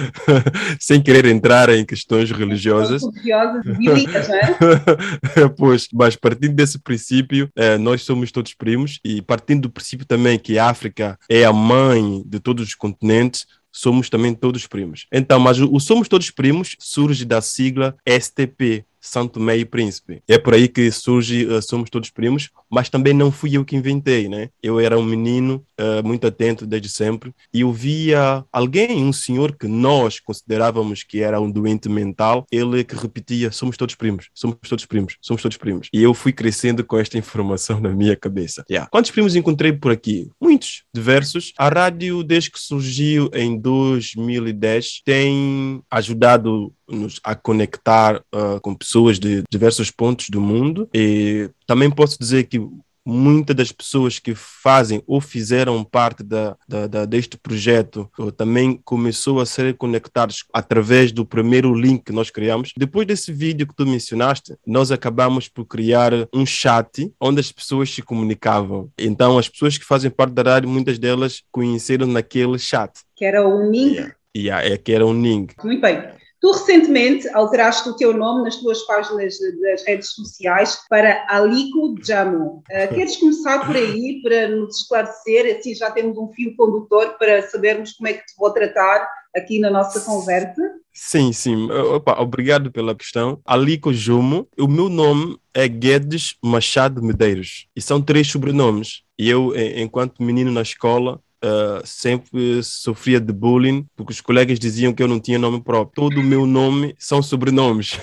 [0.80, 3.02] sem querer entrar em questões religiosas.
[3.02, 4.56] Religiosas, bíblicas, né?
[5.58, 10.38] pois, mas partindo desse princípio, é, nós somos todos primos e partindo do princípio também
[10.38, 15.06] que a África é a mãe de todos os continentes, somos também todos primos.
[15.12, 20.22] Então, mas o Somos Todos Primos surge da sigla STP, Santo Meio Príncipe.
[20.28, 23.76] É por aí que surge uh, Somos Todos Primos, mas também não fui eu que
[23.76, 24.50] inventei, né?
[24.62, 29.56] Eu era um menino uh, muito atento desde sempre e eu via alguém, um senhor
[29.56, 34.56] que nós considerávamos que era um doente mental, ele que repetia: Somos todos primos, somos
[34.68, 35.88] todos primos, somos todos primos.
[35.92, 38.64] E eu fui crescendo com esta informação na minha cabeça.
[38.70, 38.88] Yeah.
[38.90, 40.30] Quantos primos encontrei por aqui?
[40.40, 41.52] Muitos, diversos.
[41.56, 49.18] A rádio, desde que surgiu em 2010, tem ajudado nos a conectar uh, com pessoas
[49.18, 52.60] de diversos pontos do mundo e também posso dizer que
[53.04, 59.40] muitas das pessoas que fazem ou fizeram parte da, da, da, deste projeto também começou
[59.40, 62.72] a ser conectados através do primeiro link que nós criamos.
[62.76, 67.92] Depois desse vídeo que tu mencionaste, nós acabamos por criar um chat onde as pessoas
[67.92, 68.90] se comunicavam.
[68.98, 73.00] Então, as pessoas que fazem parte da rádio, muitas delas conheceram naquele chat.
[73.16, 73.94] Que era o Ning.
[73.94, 74.14] Yeah.
[74.36, 75.48] Yeah, é que era um Ning.
[75.64, 76.19] Muito bem.
[76.40, 82.62] Tu recentemente alteraste o teu nome nas tuas páginas das redes sociais para Aliko Jamu.
[82.70, 85.58] Uh, queres começar por aí para nos esclarecer?
[85.58, 89.06] Assim já temos um fio condutor para sabermos como é que te vou tratar
[89.36, 90.62] aqui na nossa conversa.
[90.92, 91.70] Sim, sim.
[91.70, 93.40] Opa, obrigado pela questão.
[93.44, 94.48] Aliko Jumo.
[94.58, 97.68] O meu nome é Guedes Machado Medeiros.
[97.76, 99.02] E são três sobrenomes.
[99.18, 104.92] E eu, enquanto menino na escola, uh, sempre sofria de bullying, porque os colegas diziam
[104.92, 106.08] que eu não tinha nome próprio.
[106.08, 107.98] Todo o meu nome são sobrenomes.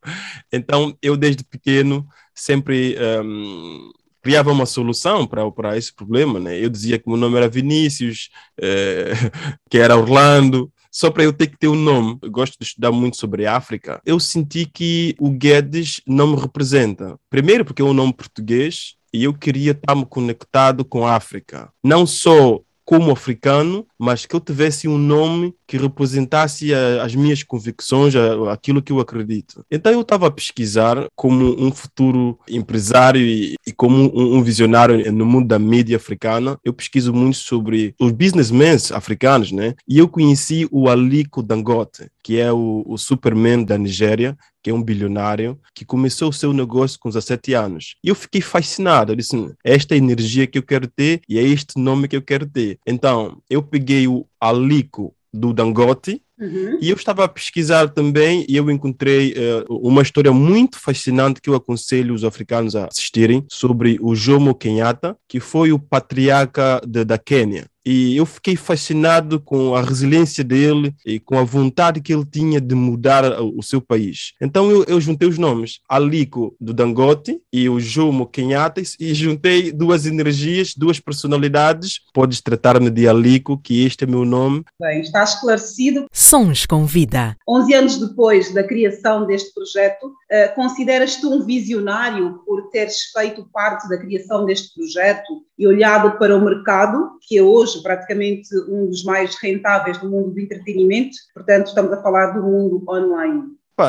[0.52, 3.90] então, eu desde pequeno sempre um,
[4.22, 6.38] criava uma solução para esse problema.
[6.38, 6.58] Né?
[6.58, 9.30] Eu dizia que meu nome era Vinícius, uh,
[9.70, 12.18] que era Orlando, só para eu ter que ter um nome.
[12.20, 14.00] Eu gosto de estudar muito sobre a África.
[14.04, 17.18] Eu senti que o Guedes não me representa.
[17.30, 21.72] Primeiro, porque é um nome português e eu queria estar-me conectado com a África.
[21.82, 22.60] Não só
[22.90, 28.52] como africano, mas que eu tivesse um nome que representasse a, as minhas convicções, a,
[28.52, 29.64] aquilo que eu acredito.
[29.70, 35.12] Então eu estava a pesquisar como um futuro empresário e, e como um, um, visionário
[35.12, 36.58] no mundo da mídia africana.
[36.64, 39.76] Eu pesquiso muito sobre os businessmen africanos, né?
[39.86, 44.74] E eu conheci o Aliko Dangote, que é o, o Superman da Nigéria, que é
[44.74, 47.94] um bilionário, que começou o seu negócio com 17 anos.
[48.04, 49.12] E eu fiquei fascinado.
[49.12, 52.16] Eu disse: esta é a energia que eu quero ter e é este nome que
[52.16, 52.78] eu quero ter.
[52.86, 56.78] Então, eu peguei o Aliko do Dangote, Uhum.
[56.80, 61.50] E eu estava a pesquisar também e eu encontrei uh, uma história muito fascinante que
[61.50, 67.04] eu aconselho os africanos a assistirem sobre o Jomo Kenyatta, que foi o patriarca de,
[67.04, 67.66] da Quênia.
[67.84, 72.60] E eu fiquei fascinado com a resiliência dele e com a vontade que ele tinha
[72.60, 74.32] de mudar o seu país.
[74.40, 79.72] Então eu, eu juntei os nomes, Aliko do Dangote e o Jomo Kenyatta, e juntei
[79.72, 82.00] duas energias, duas personalidades.
[82.12, 84.62] Podes tratar-me de Aliko, que este é meu nome.
[84.78, 86.06] Bem, está esclarecido.
[86.12, 87.36] Sons com vida.
[87.48, 93.88] 11 anos depois da criação deste projeto, uh, consideras-te um visionário por teres feito parte
[93.88, 99.04] da criação deste projeto e olhado para o mercado, que é hoje praticamente um dos
[99.04, 103.44] mais rentáveis do mundo do entretenimento, portanto, estamos a falar do mundo online.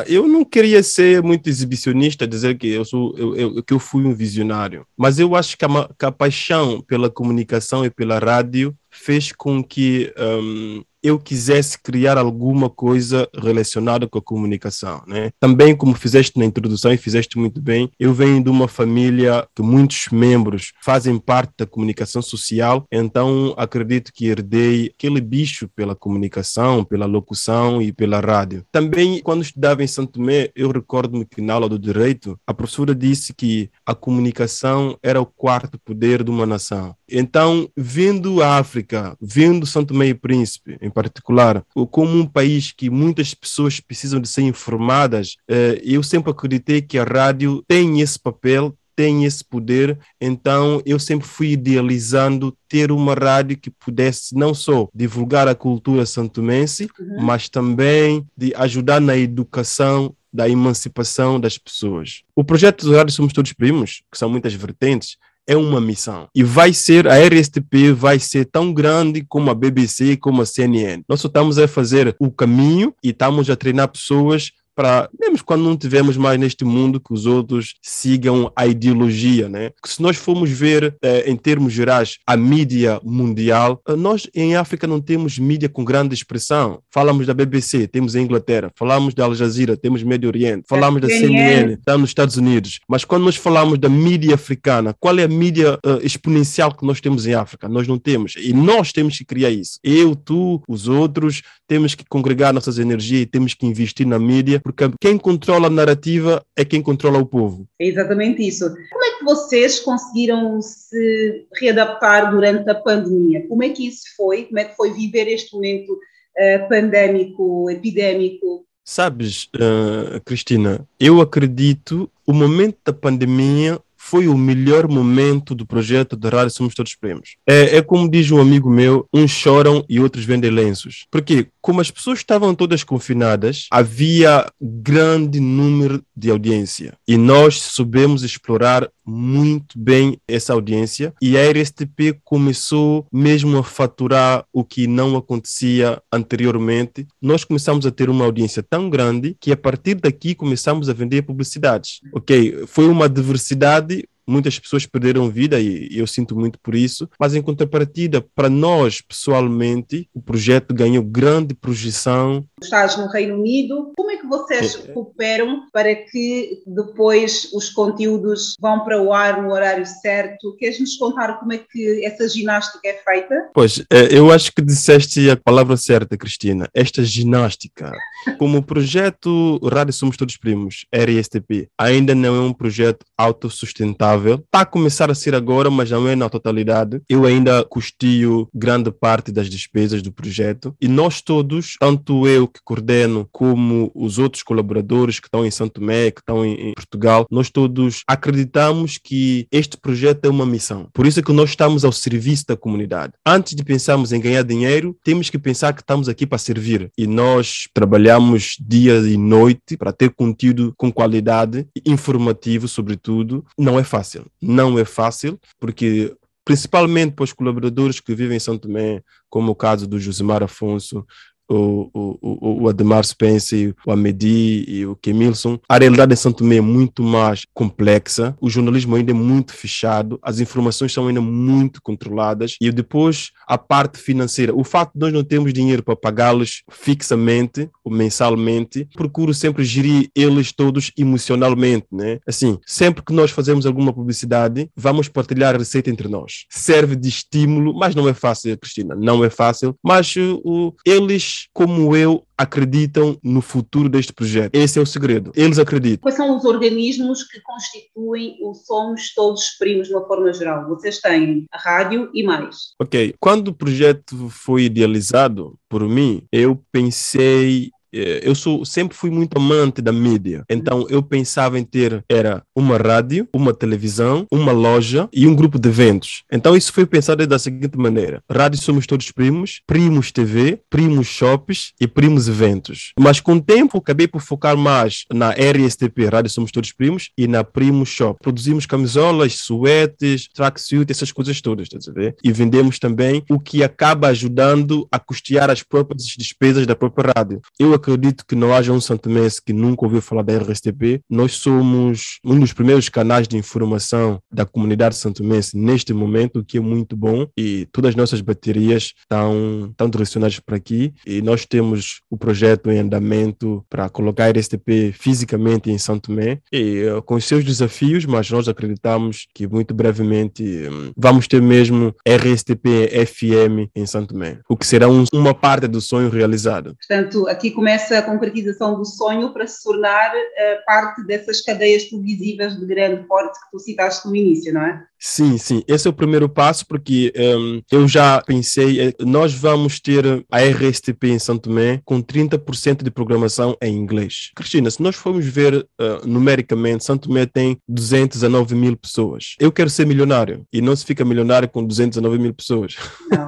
[0.07, 4.05] eu não queria ser muito exibicionista, dizer que eu, sou, eu, eu, que eu fui
[4.05, 8.73] um visionário, mas eu acho que a, que a paixão pela comunicação e pela rádio
[8.89, 15.31] fez com que um, eu quisesse criar alguma coisa relacionada com a comunicação, né?
[15.39, 19.61] Também, como fizeste na introdução e fizeste muito bem, eu venho de uma família que
[19.61, 26.83] muitos membros fazem parte da comunicação social, então acredito que herdei aquele bicho pela comunicação,
[26.83, 28.65] pela locução e pela rádio.
[28.71, 32.93] Também, quando estudava em Santo Tomé, eu recordo-me que na aula do direito, a professora
[32.93, 36.95] disse que a comunicação era o quarto poder de uma nação.
[37.09, 42.89] Então, vindo a África, vindo Santo Tomé e Príncipe, em particular, como um país que
[42.89, 48.19] muitas pessoas precisam de ser informadas, eh, eu sempre acreditei que a rádio tem esse
[48.19, 54.53] papel, tem esse poder, então eu sempre fui idealizando ter uma rádio que pudesse não
[54.53, 57.21] só divulgar a cultura santomense, uhum.
[57.21, 62.21] mas também de ajudar na educação da emancipação das pessoas.
[62.35, 65.17] O projeto do Rádio Somos Todos Primos, que são muitas vertentes,
[65.51, 66.29] é uma missão.
[66.33, 71.03] E vai ser, a RSTP vai ser tão grande como a BBC, como a CNN.
[71.09, 75.63] Nós só estamos a fazer o caminho e estamos a treinar pessoas para, mesmo quando
[75.63, 79.69] não tivermos mais neste mundo, que os outros sigam a ideologia, né?
[79.69, 84.55] Porque se nós formos ver, eh, em termos gerais, a mídia mundial, eh, nós em
[84.55, 86.81] África não temos mídia com grande expressão.
[86.89, 88.71] Falamos da BBC, temos a Inglaterra.
[88.75, 90.65] Falamos da Al Jazeera, temos Médio Oriente.
[90.67, 92.79] Falamos da CNN, está nos Estados Unidos.
[92.87, 97.01] Mas quando nós falamos da mídia africana, qual é a mídia uh, exponencial que nós
[97.01, 97.67] temos em África?
[97.67, 98.35] Nós não temos.
[98.37, 99.79] E nós temos que criar isso.
[99.83, 104.60] Eu, tu, os outros, temos que congregar nossas energias e temos que investir na mídia
[104.61, 107.67] porque quem controla a narrativa é quem controla o povo.
[107.79, 108.65] É exatamente isso.
[108.91, 113.47] Como é que vocês conseguiram se readaptar durante a pandemia?
[113.47, 114.43] Como é que isso foi?
[114.43, 118.65] Como é que foi viver este momento uh, pandémico, epidémico?
[118.83, 126.17] Sabes, uh, Cristina, eu acredito o momento da pandemia foi o melhor momento do projeto
[126.17, 127.35] de Rádio Somos Todos Prêmios.
[127.47, 131.05] É, é como diz um amigo meu, uns choram e outros vendem lenços.
[131.11, 136.93] Porque como as pessoas estavam todas confinadas, havia grande número de audiência.
[137.07, 144.45] E nós soubemos explorar muito bem essa audiência e a RSTP começou mesmo a faturar
[144.53, 147.07] o que não acontecia anteriormente.
[147.21, 151.23] Nós começamos a ter uma audiência tão grande que a partir daqui começamos a vender
[151.23, 151.99] publicidades.
[152.13, 157.35] Ok, foi uma diversidade muitas pessoas perderam vida e eu sinto muito por isso, mas
[157.35, 162.45] em contrapartida, para nós pessoalmente, o projeto ganhou grande projeção.
[162.61, 164.91] Estás no Reino Unido, como é que vocês é.
[164.91, 170.55] cooperam para que depois os conteúdos vão para o ar no horário certo?
[170.57, 173.49] Queres nos contar como é que essa ginástica é feita?
[173.53, 177.91] Pois, é, eu acho que disseste a palavra certa, Cristina, esta ginástica.
[178.37, 184.61] Como o projeto Rádio Somos Todos Primos, RSTP, ainda não é um projeto autossustentável Está
[184.61, 187.01] a começar a ser agora, mas não é na totalidade.
[187.09, 192.59] Eu ainda custio grande parte das despesas do projeto e nós todos, tanto eu que
[192.63, 197.49] coordeno como os outros colaboradores que estão em Santo Tomé, que estão em, Portugal, nós
[197.49, 200.89] todos acreditamos que este projeto é uma missão.
[200.93, 203.13] Por isso é que nós estamos ao serviço da comunidade.
[203.25, 206.91] Antes de pensarmos em ganhar dinheiro, temos que pensar que estamos aqui para servir.
[206.97, 213.45] E nós trabalhamos dia e noite para ter conteúdo com qualidade, informativo, sobretudo.
[213.57, 214.25] Não é fácil fácil.
[214.41, 219.55] Não é fácil, porque principalmente para os colaboradores que vivem em São Tomé, como o
[219.55, 221.05] caso do Josimar Afonso,
[221.51, 225.59] o, o, o, o Ademar Spence, o Amedi e o Kemilson.
[225.67, 230.19] A realidade em São Tomé é muito mais complexa, o jornalismo ainda é muito fechado,
[230.21, 234.55] as informações são ainda muito controladas e depois a parte financeira.
[234.55, 240.09] O facto de nós não termos dinheiro para pagá-los fixamente ou mensalmente, procuro sempre gerir
[240.15, 242.19] eles todos emocionalmente, né?
[242.27, 246.45] Assim, sempre que nós fazemos alguma publicidade, vamos partilhar a receita entre nós.
[246.49, 251.95] Serve de estímulo, mas não é fácil, Cristina, não é fácil, mas uh, eles como
[251.95, 254.55] eu, acreditam no futuro deste projeto.
[254.55, 255.31] Esse é o segredo.
[255.35, 256.01] Eles acreditam.
[256.01, 260.67] Quais são os organismos que constituem o Somos Todos Primos de uma forma geral?
[260.67, 262.73] Vocês têm a rádio e mais.
[262.79, 263.13] Ok.
[263.19, 269.81] Quando o projeto foi idealizado por mim, eu pensei eu sou, sempre fui muito amante
[269.81, 270.43] da mídia.
[270.49, 275.59] Então eu pensava em ter era uma rádio, uma televisão, uma loja e um grupo
[275.59, 276.23] de eventos.
[276.31, 281.73] Então isso foi pensado da seguinte maneira: rádio somos todos primos, primos TV, primos shops
[281.79, 282.93] e primos eventos.
[282.99, 287.27] Mas com o tempo acabei por focar mais na RSTP, rádio somos todos primos, e
[287.27, 288.19] na Primo Shop.
[288.21, 292.15] Produzimos camisolas, suetes, tracksuit, essas coisas todas, a ver?
[292.23, 297.41] E vendemos também o que acaba ajudando a custear as próprias despesas da própria rádio.
[297.59, 301.01] Eu acredito que não haja um santomense que nunca ouviu falar da RSTP.
[301.09, 306.57] Nós somos um dos primeiros canais de informação da comunidade santomense neste momento, o que
[306.57, 307.27] é muito bom.
[307.37, 310.93] E todas as nossas baterias estão, estão direcionadas para aqui.
[311.05, 316.39] E nós temos o projeto em andamento para colocar a RSTP fisicamente em São Tomé.
[316.51, 321.41] E uh, com os seus desafios, mas nós acreditamos que muito brevemente um, vamos ter
[321.41, 326.75] mesmo RSTP FM em São Tomé, o que será um, uma parte do sonho realizado.
[326.75, 332.59] Portanto, aqui começa a concretização do sonho para se tornar uh, parte dessas cadeias televisivas
[332.59, 334.83] de grande porte que tu citaste no início, não é?
[335.03, 335.63] Sim, sim.
[335.67, 340.39] Esse é o primeiro passo, porque um, eu já pensei, eh, nós vamos ter a
[340.39, 344.29] RSTP em São Tomé com 30% de programação em inglês.
[344.35, 349.35] Cristina, se nós formos ver uh, numericamente, São Tomé tem 219 mil pessoas.
[349.39, 352.75] Eu quero ser milionário e não se fica milionário com 219 mil pessoas.
[353.09, 353.25] Não.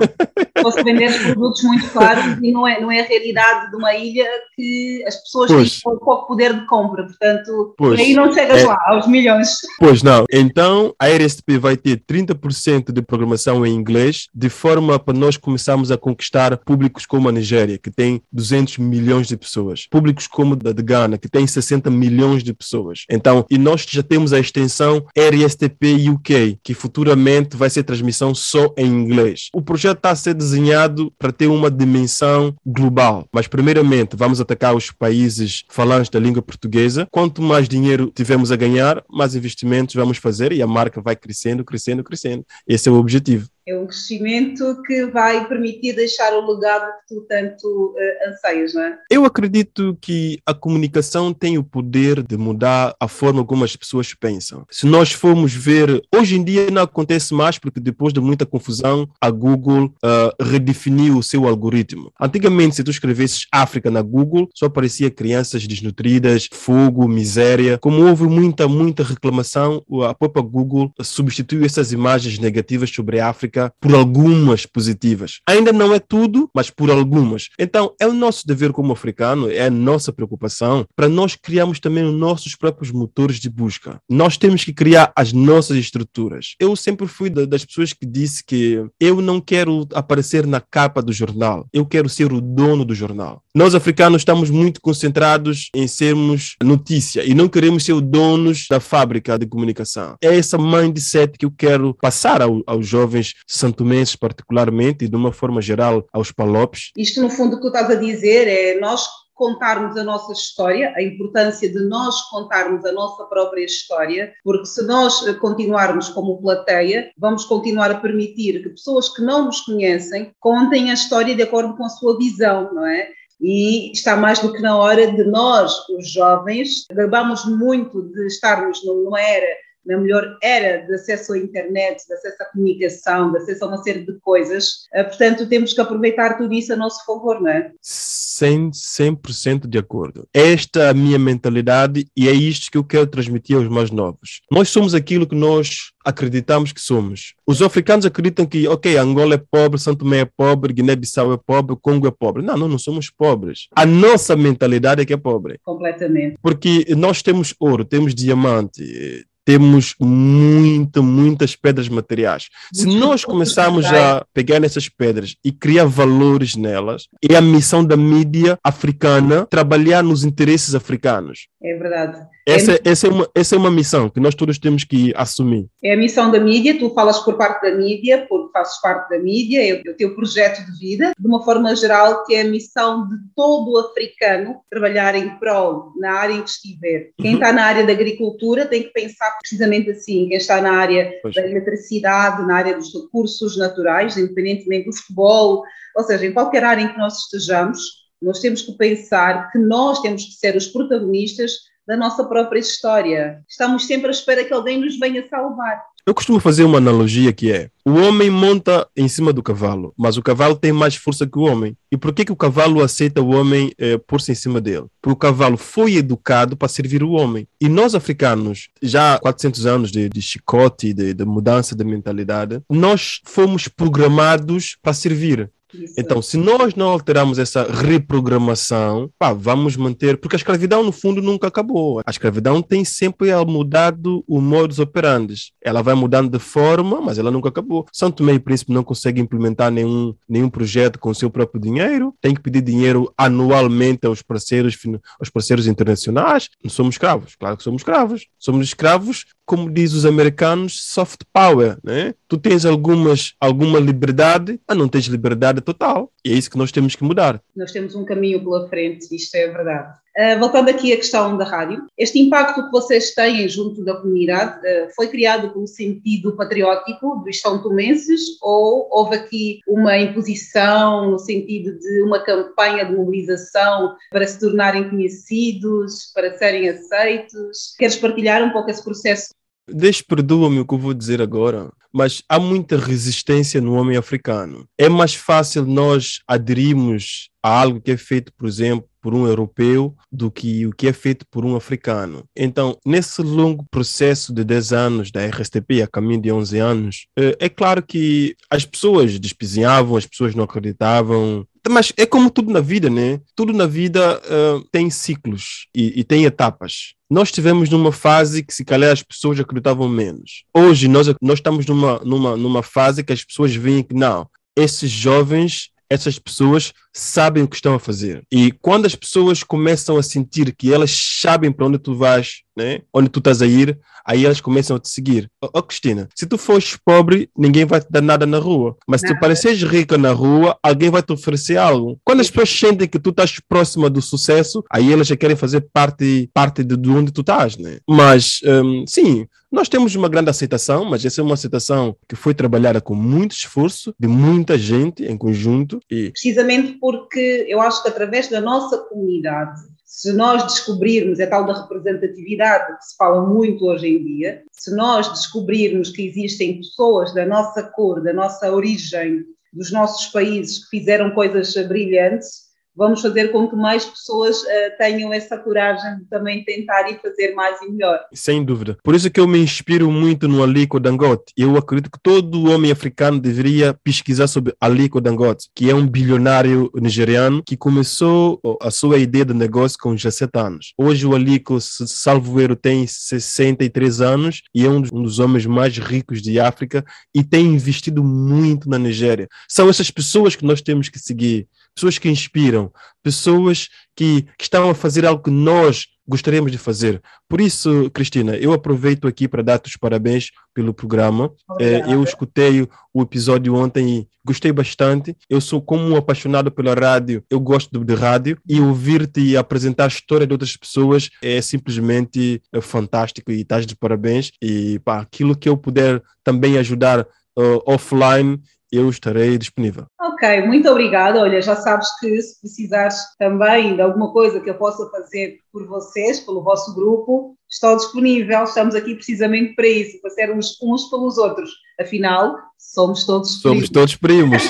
[0.62, 4.33] Posso vender produtos muito caros e não é, não é a realidade de uma ilha
[4.56, 5.82] que as pessoas Pois.
[5.82, 8.00] têm pouco poder de compra, portanto, Pois.
[8.00, 8.68] aí não chegas É.
[8.68, 9.50] lá, aos milhões.
[9.80, 10.26] Pois não.
[10.32, 15.92] Então, a RSTP vai ter 30% de programação em inglês, de forma para nós começarmos
[15.92, 20.74] a conquistar públicos como a Nigéria, que tem 200 milhões de pessoas, públicos como a
[20.74, 23.06] de Ghana, que tem 60 milhões de pessoas.
[23.10, 28.74] Então, e nós já temos a extensão RSTP UK, que futuramente vai ser transmissão só
[28.78, 29.50] em inglês.
[29.54, 34.74] O projeto está a ser desenhado para ter uma dimensão global, mas primeiramente vamos atacar
[34.74, 37.06] os países falantes da língua portuguesa.
[37.12, 41.66] Quanto mais dinheiro tivermos a ganhar, mais investimentos vamos fazer e a marca vai crescendo,
[41.66, 42.46] crescendo, crescendo.
[42.66, 43.53] Esse é o objetivo.
[43.66, 48.82] É um crescimento que vai permitir deixar o legado que tu tanto eh, anseias, não
[48.82, 49.00] é?
[49.10, 54.14] Eu acredito que a comunicação tem o poder de mudar a forma como as pessoas
[54.14, 54.66] pensam.
[54.70, 59.08] Se nós formos ver, hoje em dia não acontece mais porque depois de muita confusão,
[59.22, 62.12] a Google ah, redefiniu o seu algoritmo.
[62.20, 67.78] Antigamente, se tu escrevesses África na Google, só aparecia crianças desnutridas, fogo, miséria.
[67.78, 73.53] Como houve muita, muita reclamação, a própria Google substituiu essas imagens negativas sobre a África
[73.80, 75.40] por algumas positivas.
[75.48, 77.50] Ainda não é tudo, mas por algumas.
[77.60, 82.04] Então, é o nosso dever como africano, é a nossa preocupação para nós criarmos também
[82.04, 84.00] os nossos próprios motores de busca.
[84.10, 86.56] Nós temos que criar as nossas estruturas.
[86.60, 91.02] Eu sempre fui da- das pessoas que disse que eu não quero aparecer na capa
[91.02, 93.42] do jornal, eu quero ser o dono do jornal.
[93.56, 98.80] Nós africanos estamos muito concentrados em sermos notícia e não queremos ser os donos da
[98.80, 100.16] fábrica de comunicação.
[100.22, 105.32] É essa mindset que eu quero passar ao- aos jovens santomenses particularmente e de uma
[105.32, 106.92] forma geral aos palopes.
[106.98, 110.94] Isto, no fundo, o que tu estás a dizer é nós contarmos a nossa história,
[110.96, 116.42] a importância de nós contarmos a nossa própria história, porque se nós eh, continuarmos como
[116.42, 121.42] plateia, vamos continuar a permitir que pessoas que não nos conhecem contem a história de
[121.42, 123.10] acordo com a sua visão, não é?
[123.42, 128.86] E está mais do que na hora de nós, os jovens, gabamos muito de estarmos
[128.86, 129.48] numa era
[129.86, 133.84] na melhor era de acesso à internet, de acesso à comunicação, de acesso a uma
[133.84, 134.88] série de coisas.
[134.94, 137.72] Eh, Portanto, temos que aproveitar tudo isso a nosso favor, não é?
[137.84, 140.28] 100%, 100% de acordo.
[140.34, 144.42] Esta é a minha mentalidade e é isto que eu quero transmitir aos mais novos.
[144.52, 147.34] Nós somos aquilo que nós acreditamos que somos.
[147.48, 151.78] Os africanos acreditam que, ok, Angola é pobre, São Tomé é pobre, Guiné-Bissau é pobre,
[151.82, 152.44] Congo é pobre.
[152.44, 153.68] Não, nós não somos pobres.
[153.76, 155.60] A nossa mentalidade é que é pobre.
[155.64, 156.38] Completamente.
[156.42, 162.50] Porque nós temos ouro, temos diamante, temos muito, muitas pedras materiais.
[162.74, 167.98] Se nós começarmos a pegar nessas pedras e criar valores nelas, é a missão da
[167.98, 171.48] mídia africana trabalhar nos interesses africanos.
[171.62, 172.26] É verdade.
[172.46, 175.68] Essa, É- essa, é uma, essa é uma missão que nós todos temos que assumir.
[175.82, 179.20] É a missão da mídia, tu falas por parte da mídia, porque fazes parte da
[179.20, 183.08] mídia, é o teu projeto de vida, de uma forma geral, que é a missão
[183.08, 187.12] de todo o africano trabalhar em prol na área em que estiver.
[187.18, 187.40] Quem Uhum.
[187.40, 191.36] está na área da agricultura tem que pensar precisamente assim, quem está na área Pois.
[191.36, 195.64] da eletricidade, na área dos recursos naturais, independentemente do futebol,
[195.96, 197.82] ou seja, em qualquer área em que nós estejamos,
[198.22, 201.52] nós temos que pensar que nós temos que ser os protagonistas
[201.86, 203.44] da nossa própria história.
[203.48, 205.84] Estamos sempre à espera que alguém nos venha salvar.
[206.06, 210.18] Eu costumo fazer uma analogia que é: o homem monta em cima do cavalo, mas
[210.18, 211.78] o cavalo tem mais força que o homem.
[211.90, 214.88] E por que, que o cavalo aceita o homem eh, pôr-se em cima dele?
[215.02, 217.48] Porque o cavalo foi educado para servir o homem.
[217.62, 222.62] E nós, africanos, já há 400 anos de, de chicote, de, de mudança de mentalidade,
[222.70, 225.50] nós fomos programados para servir.
[225.98, 230.18] Então, se nós não alterarmos essa reprogramação, pá, vamos manter.
[230.18, 232.02] Porque a escravidão, no fundo, nunca acabou.
[232.06, 235.54] A escravidão tem sempre mudado o modus operandi.
[235.62, 237.86] Ela vai mudando de forma, mas ela nunca acabou.
[238.16, 242.36] Tomé e Príncipe não consegue implementar nenhum, nenhum projeto com o seu próprio dinheiro, tem
[242.36, 244.78] que pedir dinheiro anualmente aos parceiros,
[245.20, 246.50] aos parceiros internacionais.
[246.64, 248.28] Não somos escravos, claro que somos escravos.
[248.38, 252.14] Somos escravos, como diz os americanos, soft power, né?
[252.28, 256.12] Tu tens algumas, alguma liberdade, mas não tens liberdade total.
[256.26, 257.42] E é isso que nós temos que mudar.
[257.56, 260.03] Nós temos um caminho pela frente, isto é verdade.
[260.16, 264.66] Ah, voltando aqui à questão da rádio, este impacto que vocês têm junto da comunidade
[264.66, 271.12] ah, foi criado com o sentido patriótico dos São Tomenses ou houve aqui uma imposição
[271.12, 277.76] no sentido de uma campanha de mobilização para se tornarem conhecidos, para serem aceitos?
[277.78, 279.30] Queres partilhar um pouco esse processo?
[279.68, 284.68] Deixe, perdoa-me o que eu vou dizer agora, mas há muita resistência no homem africano.
[284.78, 289.94] É mais fácil nós aderirmos a algo que é feito, por exemplo, por um europeu
[290.10, 292.24] do que o que é feito por um africano.
[292.36, 297.36] Então, nesse longo processo de 10 anos da RSTP, a caminho de 11 anos, eh,
[297.38, 302.60] é claro que as pessoas despizinhavam, as pessoas não acreditavam, mas é como tudo na
[302.60, 303.22] vida, né?
[303.36, 306.94] Tudo na vida eh, tem ciclos e, e tem etapas.
[307.10, 310.44] Nós estivemos numa fase que, se calhar, as pessoas acreditavam menos.
[310.54, 314.28] Hoje, nós, nós estamos numa, numa, numa fase que as pessoas veem que não,
[314.58, 318.26] esses jovens, essas pessoas sabem o que estão a fazer.
[318.32, 320.92] E quando as pessoas começam a sentir que elas
[321.22, 322.82] sabem para onde tu vais, né?
[322.94, 325.30] onde tu estás a ir, aí elas começam a te seguir.
[325.42, 328.76] Ó oh, Cristina, se tu fores pobre, ninguém vai te dar nada na rua.
[328.88, 332.00] Mas se tu pareceres rica na rua, alguém vai te oferecer algo.
[332.04, 335.68] Quando as pessoas sentem que tu estás próxima do sucesso, aí elas já querem fazer
[335.74, 337.80] parte, parte de, de onde tu estás, né?
[337.88, 342.34] Mas, hum, sim, nós temos uma grande aceitação, mas essa é uma aceitação que foi
[342.34, 347.90] trabalhada com muito esforço de muita gente em conjunto e precisamente porque eu acho que
[347.90, 349.62] através da nossa comunidade,
[349.94, 354.76] se nós descobrirmos, é tal da representatividade que se fala muito hoje em dia, se
[354.76, 360.80] nós descobrirmos que existem pessoas da nossa cor, da nossa origem, dos nossos países que
[360.80, 366.44] fizeram coisas brilhantes, vamos fazer com que mais pessoas uh, tenham essa coragem de também
[366.44, 368.00] tentar e fazer mais e melhor.
[368.14, 368.78] Sem dúvida.
[368.84, 371.34] Por isso que eu me inspiro muito no Aliko Dangote.
[371.38, 376.72] Eu acredito que todo homem africano deveria pesquisar sobre Aliko Dangote, que é um bilionário
[376.76, 380.74] nigeriano que começou a sua ideia de negócio com 17 anos.
[380.78, 386.22] Hoje o Aliko, salvo erro, tem 63 anos e é um dos homens mais ricos
[386.22, 386.84] de África
[387.14, 389.28] e tem investido muito na Nigéria.
[389.48, 392.72] São essas pessoas que nós temos que seguir pessoas que inspiram,
[393.02, 397.02] pessoas que, que estão a fazer algo que nós gostaríamos de fazer.
[397.30, 401.32] Por isso, Cristina, eu aproveito aqui para dar-te os parabéns pelo programa.
[401.60, 405.16] É, eu escutei o episódio ontem e gostei bastante.
[405.30, 409.86] Eu sou como um apaixonado pela rádio, eu gosto de rádio e ouvir-te e apresentar
[409.86, 414.32] a história de outras pessoas é simplesmente é, fantástico e estás de parabéns.
[414.42, 418.42] E pá, aquilo que eu puder também ajudar uh, offline,
[418.74, 419.86] eu estarei disponível.
[420.02, 421.22] Ok, muito obrigada.
[421.22, 425.68] Olha, já sabes que se precisares também de alguma coisa que eu possa fazer por
[425.68, 428.44] vocês, pelo vosso grupo, estou disponível.
[428.44, 431.52] Estamos aqui precisamente para isso, para sermos uns pelos outros.
[431.80, 432.36] Afinal,
[432.66, 433.70] Somos todos Somos primos.
[433.70, 434.44] todos primos.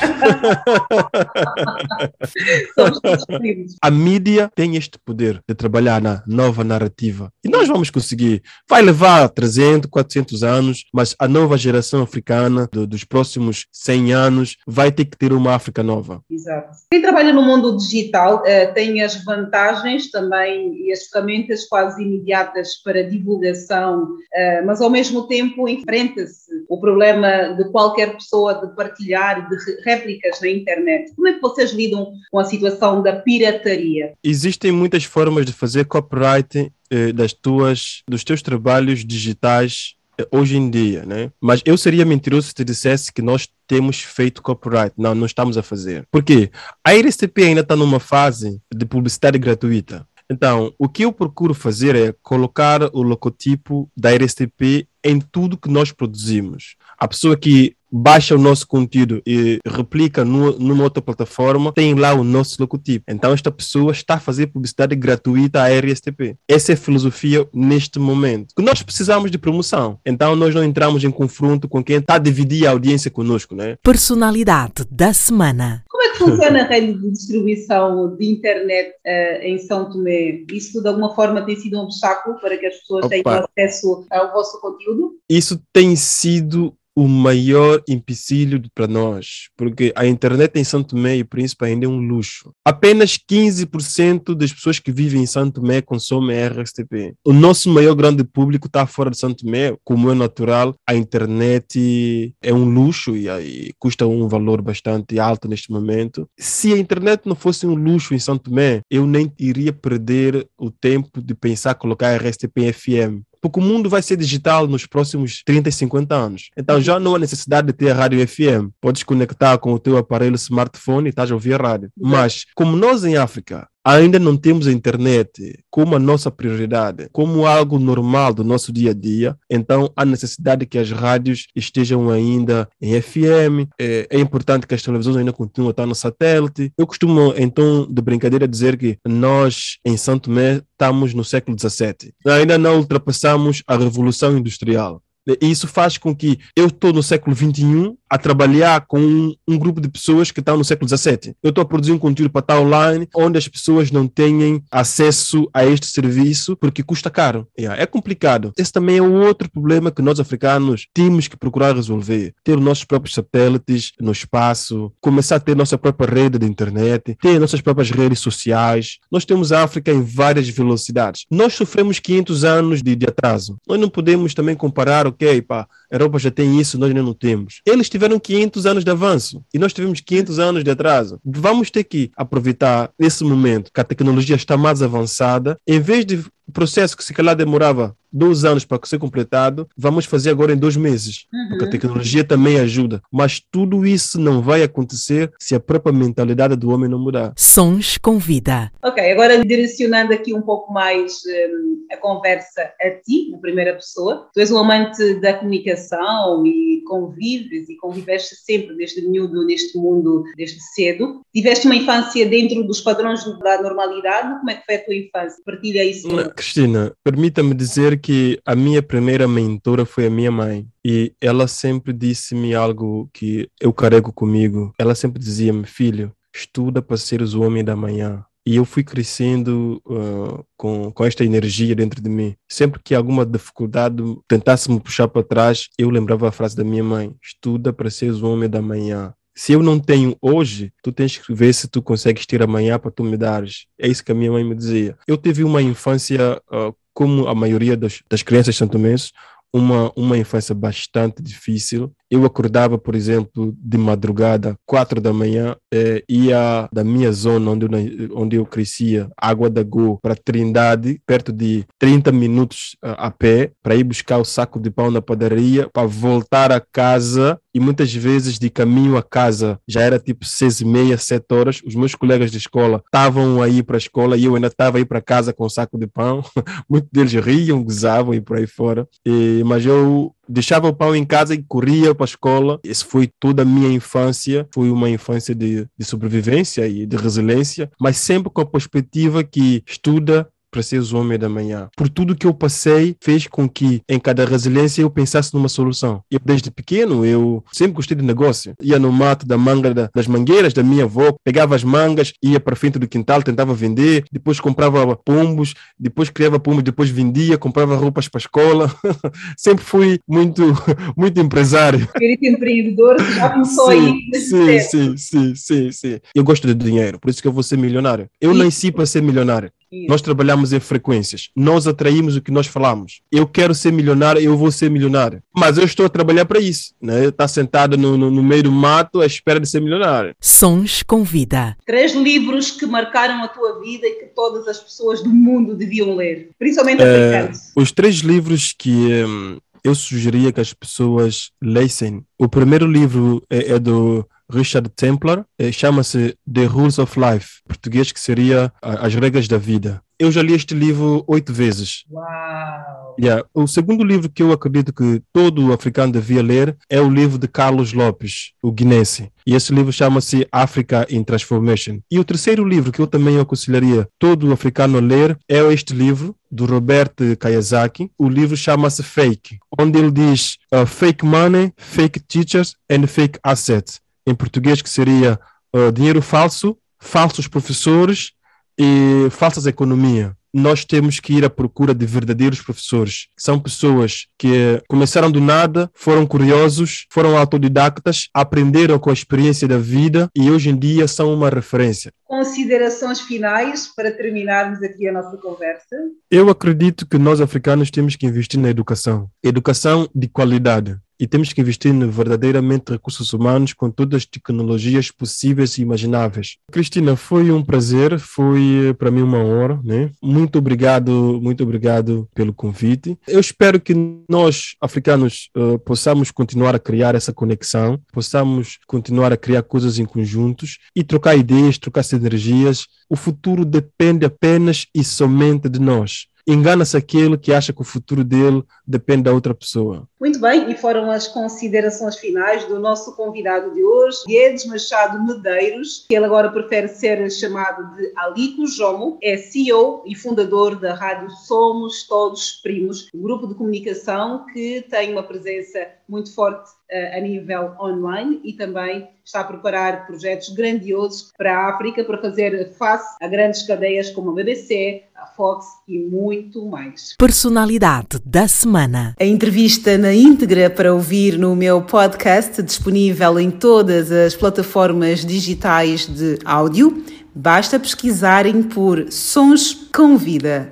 [2.75, 3.75] Somos todos primos.
[3.81, 7.31] A mídia tem este poder de trabalhar na nova narrativa.
[7.43, 8.41] E nós vamos conseguir.
[8.69, 14.57] Vai levar 300, 400 anos, mas a nova geração africana do- dos próximos 100 anos
[14.67, 16.21] vai ter que ter uma África nova.
[16.29, 16.69] Exato.
[16.91, 22.75] Quem trabalha no mundo digital eh, tem as vantagens também e as ferramentas quase imediatas
[22.83, 27.12] para divulgação, eh, mas ao mesmo tempo enfrenta-se o problema
[27.55, 31.13] de qualquer pessoa de partilhar de réplicas na internet.
[31.15, 34.13] Como é que vocês lidam com a situação da pirataria?
[34.23, 40.57] Existem muitas formas de fazer copyright eh, das tuas, dos teus trabalhos digitais eh, hoje
[40.57, 41.31] em dia, né?
[41.41, 44.93] Mas eu seria mentiroso se te dissesse que nós temos feito copyright.
[44.97, 46.07] Não, não estamos a fazer.
[46.11, 46.51] Por quê?
[46.83, 50.07] A RSTP ainda está numa fase de publicidade gratuita.
[50.29, 55.69] Então, o que eu procuro fazer é colocar o logotipo da RSTP em tudo que
[55.69, 56.75] nós produzimos.
[56.97, 62.13] A pessoa que baixa o nosso conteúdo e replica no, numa outra plataforma, tem lá
[62.13, 63.05] o nosso logotipo.
[63.07, 66.35] Então, esta pessoa está a fazer publicidade gratuita à RSTP.
[66.47, 68.55] Essa é a filosofia neste momento.
[68.57, 69.99] Nós precisamos de promoção.
[70.03, 73.75] Então, nós não entramos em confronto com quem está a dividir a audiência conosco, né?
[73.83, 75.83] Personalidade da semana.
[75.87, 80.43] Como é que funciona a rede de distribuição de internet eh, em São Tomé?
[80.51, 83.47] Isso de alguma forma tem sido um obstáculo para que as pessoas tenham Opa.
[83.55, 85.13] acesso ao vosso conteúdo?
[85.29, 91.23] isso tem sido o maior empecilho para nós, porque a internet em Santo Tomé e
[91.23, 92.51] Príncipe ainda é um luxo.
[92.63, 97.13] Apenas 15% das pessoas que vivem em Santo Tomé consomem RSTP.
[97.25, 102.33] O nosso maior grande público está fora de Santo Tomé, como é natural, a internet
[102.41, 106.27] é um luxo e, aí custa um valor bastante alto neste momento.
[106.37, 110.69] Se a internet não fosse um luxo em Santo Tomé, eu nem iria perder o
[110.69, 113.23] tempo de pensar colocar RSTP FM.
[113.43, 116.49] Porque o mundo vai ser digital nos próximos 30 e 50 anos.
[116.55, 118.71] Então já não há necessidade de ter a rádio FM.
[118.79, 121.89] Podes conectar com o teu aparelho smartphone e estás a ouvir a rádio.
[121.99, 127.45] Mas, como nós em África ainda não temos a internet como a nossa prioridade, como
[127.45, 132.67] algo normal do nosso dia a dia, então há necessidade que as rádios estejam ainda
[132.81, 133.69] em FM.
[133.79, 136.71] É, é importante que as televisões ainda continuem a estar no satélite.
[136.77, 142.13] Eu costumo, então, de brincadeira, dizer que nós, em Santo Tomé, estamos no século XVII.
[142.27, 145.01] Ainda não ultrapassamos a Revolução Industrial.
[145.27, 149.57] E isso faz com que eu estou no século XXI a trabalhar com um, um
[149.57, 151.35] grupo de pessoas que estão no século XVII.
[151.41, 155.49] Eu estou a produzir um conteúdo para estar online onde as pessoas não têm acesso
[155.51, 157.47] a este serviço porque custa caro.
[157.57, 158.53] Yeah, é complicado.
[158.55, 162.33] Esse também é outro problema que nós africanos temos que procurar resolver.
[162.43, 167.17] Ter os nossos próprios satélites no espaço, começar a ter nossa própria rede de internet,
[167.19, 168.99] ter nossas próprias redes sociais.
[169.11, 171.25] Nós temos a África em várias velocidades.
[171.31, 173.57] Nós sofremos 500 anos de, de atraso.
[173.67, 177.13] Nós não podemos também comparar, ok, pá, a Europa já tem isso, nós ainda não
[177.13, 177.61] temos.
[177.65, 181.19] Eles tiveram 500 anos de avanço e nós tivemos 500 anos de atraso.
[181.23, 186.23] Vamos ter que aproveitar esse momento que a tecnologia está mais avançada, em vez de
[186.53, 190.77] processo que se calhar demorava dois anos para ser completado, vamos fazer agora em dois
[190.77, 193.01] meses, porque a tecnologia também ajuda.
[193.11, 197.33] Mas tudo isso não vai acontecer se a própria mentalidade do homem não mudar.
[197.35, 198.71] Sons com vida.
[198.83, 204.29] Ok, agora direcionando aqui um pouco mais hum, a conversa a ti, na primeira pessoa.
[204.33, 210.23] Tu és um amante da comunicação e convives e conviveste sempre desde miúdo neste mundo,
[210.37, 211.21] desde cedo.
[211.33, 214.37] Tiveste uma infância dentro dos padrões da normalidade?
[214.39, 215.43] Como é que foi a tua infância?
[215.45, 216.07] Partilha isso.
[216.07, 216.42] conosco.
[216.43, 220.67] Cristina, permita-me dizer que a minha primeira mentora foi a minha mãe.
[220.83, 224.73] E ela sempre disse-me algo que eu carrego comigo.
[224.77, 228.25] Ela sempre dizia-me, filho, estuda para seres o homem da manhã.
[228.45, 232.35] E eu fui crescendo uh, com, com esta energia dentro de mim.
[232.51, 236.83] Sempre que alguma dificuldade tentasse me puxar para trás, eu lembrava a frase da minha
[236.83, 239.13] mãe: estuda para seres o homem da manhã.
[239.35, 242.91] Se eu não tenho hoje, tu tens que ver se tu consegues ter amanhã para
[242.91, 243.65] tu me dares.
[243.79, 244.97] É isso que a minha mãe me dizia.
[245.07, 249.11] Eu tive uma infância, uh, como a maioria das, das crianças santomenses,
[249.51, 251.91] uma, uma infância bastante difícil.
[252.09, 257.65] Eu acordava, por exemplo, de madrugada, quatro da manhã, eh, ia da minha zona onde
[257.65, 263.11] eu, onde eu crescia, Água da Go, para Trindade, perto de 30 minutos ah, a
[263.11, 267.39] pé, para ir buscar o saco de pão na padaria, para voltar a casa.
[267.55, 271.61] E muitas vezes, de caminho a casa, já era tipo seis e meia, sete horas.
[271.63, 274.85] Os meus colegas de escola estavam aí para a escola e eu ainda estava aí
[274.85, 276.23] para casa com o saco de pão.
[276.67, 278.87] Muitos deles riam, gozavam e por aí fora.
[279.05, 282.59] E, mas eu deixava o pão em casa e corria para a escola.
[282.63, 284.47] Esse foi toda a minha infância.
[284.53, 289.63] Foi uma infância de, de sobrevivência e de resiliência, mas sempre com a perspectiva que
[289.67, 291.67] estuda para seres homem da manhã.
[291.75, 296.03] Por tudo que eu passei, fez com que em cada resiliência eu pensasse numa solução.
[296.11, 298.53] Eu, desde pequeno, eu sempre gostei de negócio.
[298.61, 302.39] Ia no mato da manga, da- das mangueiras da minha avó, pegava as mangas, ia
[302.39, 307.75] para frente do quintal, tentava vender, depois comprava pombos, depois criava pombos, depois vendia, comprava
[307.75, 308.75] roupas para a escola.
[309.35, 310.43] sempre fui muito,
[310.95, 311.79] muito empresário.
[311.79, 315.99] Espírito empreendedor já começou aí nesse sim, sim, sim, sim, sim.
[316.13, 318.07] Eu gosto de dinheiro, por isso que eu vou ser milionário.
[318.21, 319.51] Eu nasci para ser milionário.
[319.87, 321.29] Nós trabalhamos em frequências.
[321.35, 323.01] Nós atraímos o que nós falamos.
[323.11, 325.21] Eu quero ser milionário, eu vou ser milionário.
[325.35, 326.73] Mas eu estou a trabalhar para isso.
[326.81, 327.05] Né?
[327.05, 330.15] Estar sentado no, no, no meio do mato à espera de ser milionário.
[330.21, 331.55] Sons com vida.
[331.65, 335.95] Três livros que marcaram a tua vida e que todas as pessoas do mundo deviam
[335.95, 337.51] ler, principalmente Eh, africanos.
[337.55, 342.03] os três livros que hum, eu sugeria que as pessoas lessem.
[342.19, 347.47] O primeiro livro é, é do Richard Templar, eh, chama-se The Rules of Life, em
[347.49, 349.81] português que seria As Regras da Vida.
[349.99, 351.85] Eu já li este livro oito vezes.
[351.89, 352.95] Uau!
[352.99, 353.25] Yeah.
[353.33, 357.27] O segundo livro que eu acredito que todo africano devia ler é o livro de
[357.27, 359.09] Carlos Lopes, o guinense.
[359.25, 361.79] E esse livro chama-se Africa in Transformation.
[361.89, 366.15] E o terceiro livro que eu também aconselharia todo africano a ler é este livro
[366.29, 367.91] do Robert Kiyosaki.
[367.97, 373.82] O livro chama-se Fake, onde ele diz uh, fake money, fake teachers and fake assets.
[374.05, 375.19] Em português que seria
[375.55, 378.11] uh, dinheiro falso, falsos professores
[378.57, 380.15] e falsas economia.
[380.35, 383.07] Nós temos que ir à procura de verdadeiros professores.
[383.15, 389.59] São pessoas que começaram do nada, foram curiosos, foram autodidactas, aprenderam com a experiência da
[389.59, 391.91] vida e hoje em dia são uma referência.
[392.03, 395.75] Considerações finais para terminarmos aqui a nossa conversa.
[396.09, 400.79] Eu acredito que nós africanos temos que investir na educação, educação de qualidade.
[400.99, 406.37] E temos que investir no verdadeiramente recursos humanos com todas as tecnologias possíveis e imagináveis.
[406.51, 409.89] Cristina, foi um prazer, foi eh, para mim uma honra, né?
[410.01, 412.97] Muito obrigado, muito obrigado pelo convite.
[413.07, 413.73] Eu espero que
[414.09, 419.85] nós, africanos, eh, possamos continuar a criar essa conexão, possamos continuar a criar coisas em
[419.85, 422.67] conjuntos e trocar ideias, trocar sinergias.
[422.89, 426.07] O futuro depende apenas e somente de nós.
[426.25, 429.87] Engana-se aquele que acha que o futuro dele depende da outra pessoa.
[429.99, 435.85] Muito bem, e foram as considerações finais do nosso convidado de hoje, Guedes Machado Medeiros,
[435.87, 441.09] que ele agora prefere ser chamado de Alico Jomo, é CEO e fundador da rádio
[441.09, 447.01] Somos Todos Primos, um grupo de comunicação que tem uma presença muito forte eh, a
[447.01, 452.97] nível online e também está a preparar projetos grandiosos para a África para fazer face
[453.01, 454.83] a grandes cadeias como a BBC,
[455.15, 456.95] Fox e muito mais.
[456.97, 458.95] Personalidade da semana.
[458.99, 465.87] A entrevista na íntegra para ouvir no meu podcast, disponível em todas as plataformas digitais
[465.87, 466.83] de áudio.
[467.15, 470.51] Basta pesquisarem por Sons com Vida.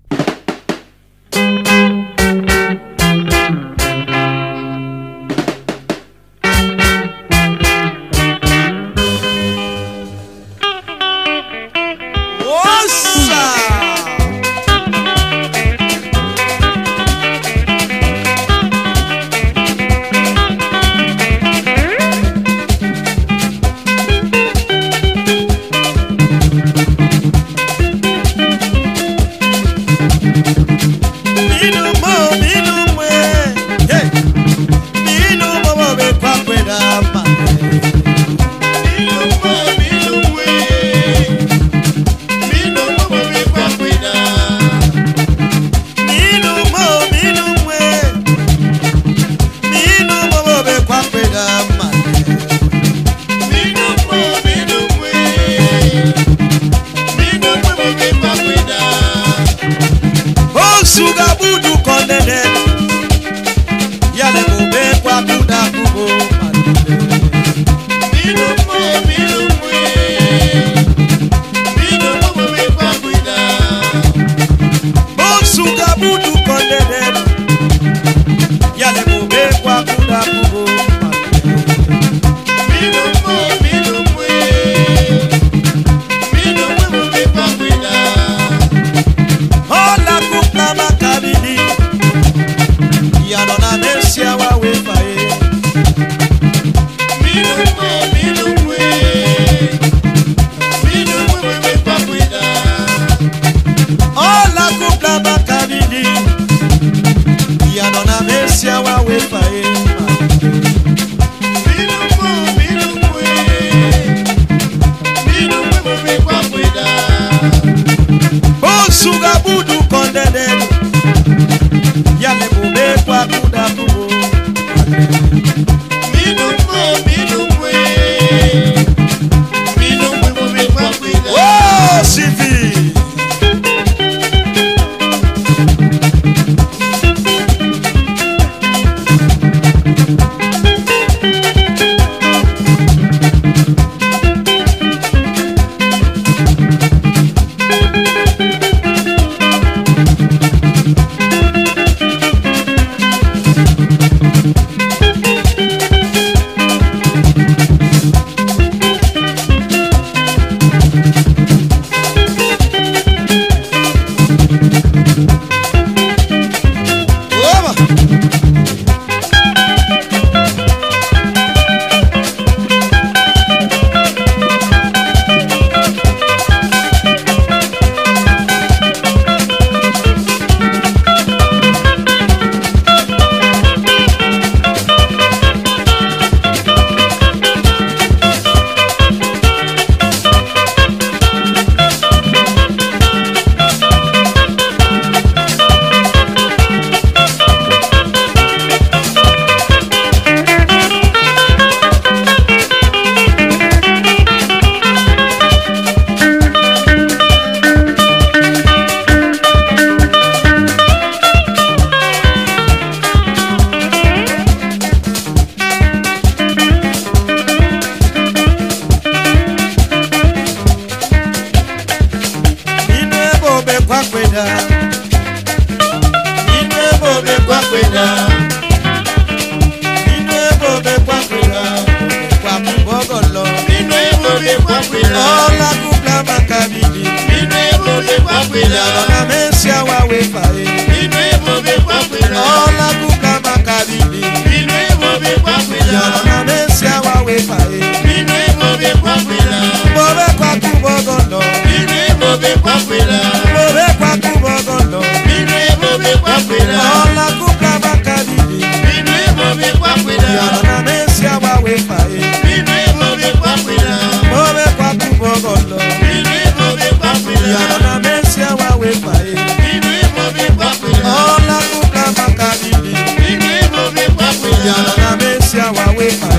[276.02, 276.31] way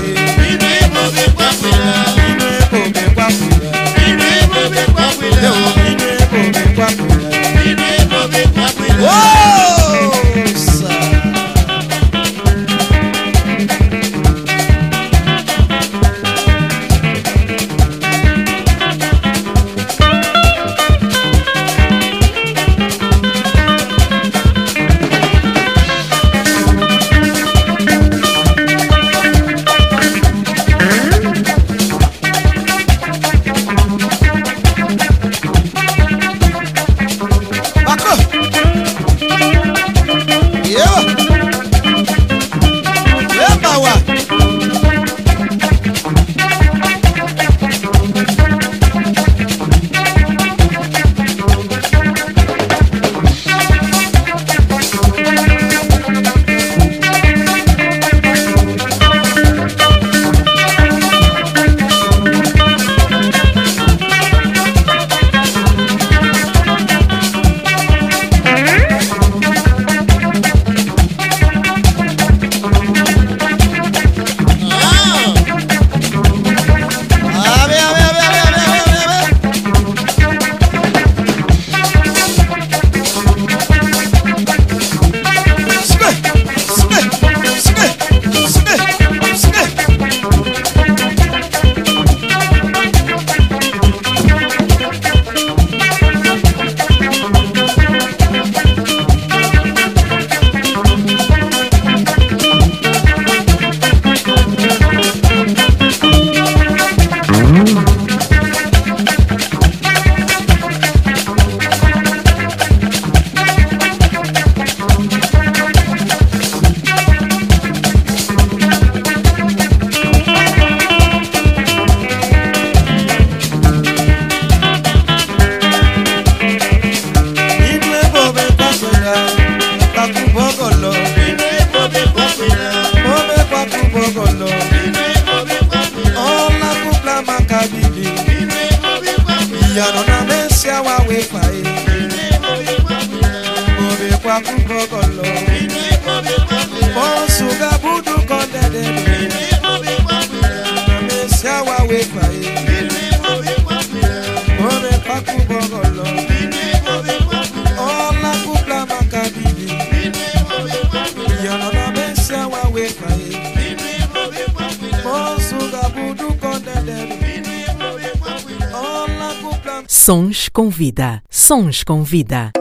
[169.87, 172.51] Sons com vida, sons com vida.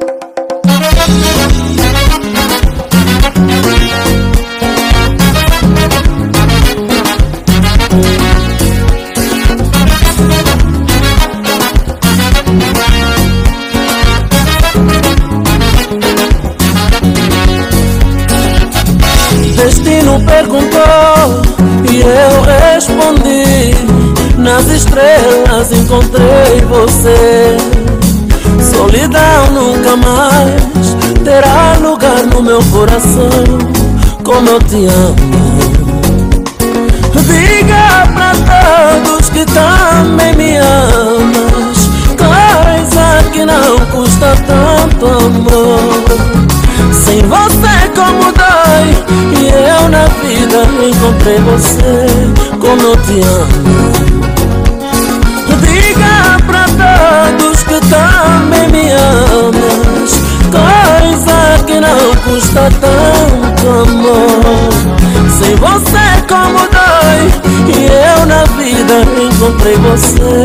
[24.72, 27.56] estrelas encontrei você.
[28.74, 33.30] Solidão nunca mais terá lugar no meu coração.
[34.24, 35.52] Como eu te amo.
[37.26, 41.90] Diga pra todos que também me amas.
[42.16, 46.04] Coisa que não custa tanto amor.
[46.92, 49.04] Sem você, como dói.
[49.38, 52.06] E eu na vida encontrei você.
[52.58, 54.01] Como eu te amo.
[57.38, 60.10] Dos que também me amas.
[60.50, 64.70] Coisa que não custa tanto amor.
[65.38, 67.22] Sem você como dói
[67.68, 70.44] E eu na vida encontrei você.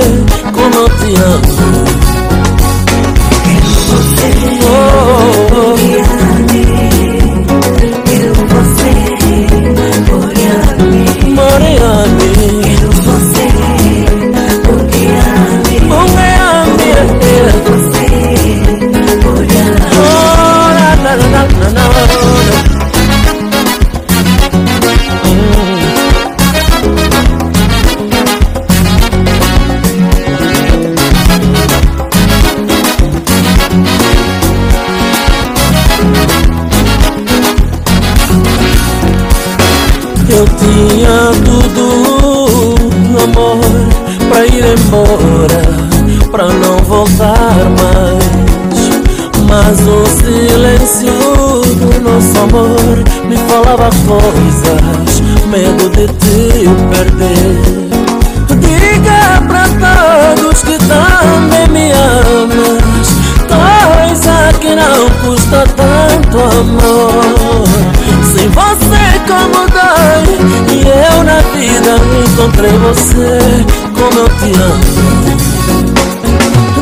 [0.54, 1.86] Como eu te amo.
[3.44, 4.30] Quero você
[4.64, 6.27] oh, oh, oh.
[53.88, 57.88] Falava coisas, medo de te perder.
[58.60, 63.08] Diga pra todos que também me amas,
[63.48, 67.64] coisa que não custa tanto amor.
[68.34, 70.38] Sem você como dói,
[70.74, 71.94] e eu na vida
[72.26, 73.40] encontrei você
[73.94, 75.38] como eu te amo.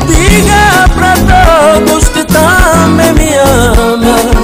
[0.08, 4.35] Diga pra todos que também me amas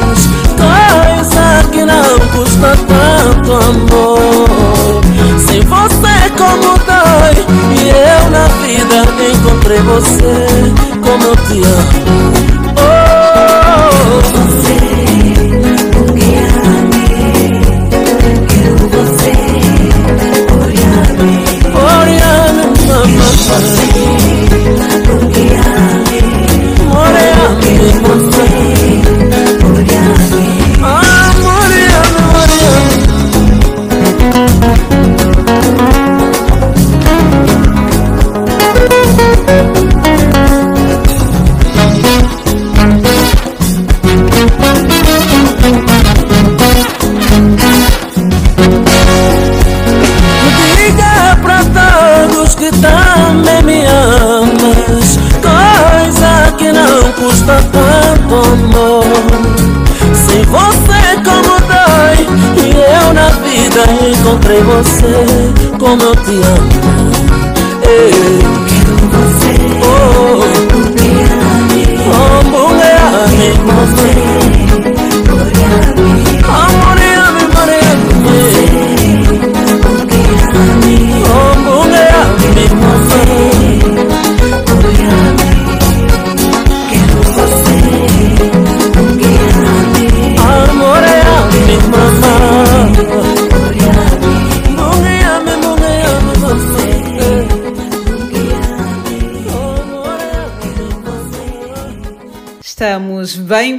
[3.42, 5.02] tanto amor.
[5.48, 7.46] Sem você como dói
[7.76, 10.74] E eu na vida encontrei você
[11.04, 12.32] como eu te amo.
[12.78, 14.51] Oh,
[63.76, 65.26] na vida encontrei você
[65.80, 67.12] como eu te amo
[67.88, 68.61] Ei.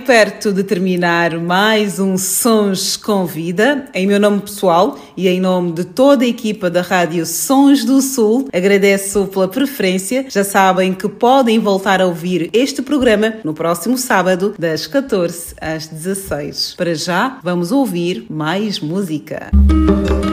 [0.02, 3.86] Perto de terminar mais um Sons com Vida.
[3.94, 8.02] Em meu nome pessoal e em nome de toda a equipa da Rádio Sons do
[8.02, 10.26] Sul, agradeço pela preferência.
[10.28, 15.86] Já sabem que podem voltar a ouvir este programa no próximo sábado, das 14 às
[15.86, 16.74] 16.
[16.76, 19.50] Para já, vamos ouvir mais música.
[19.68, 20.31] Quem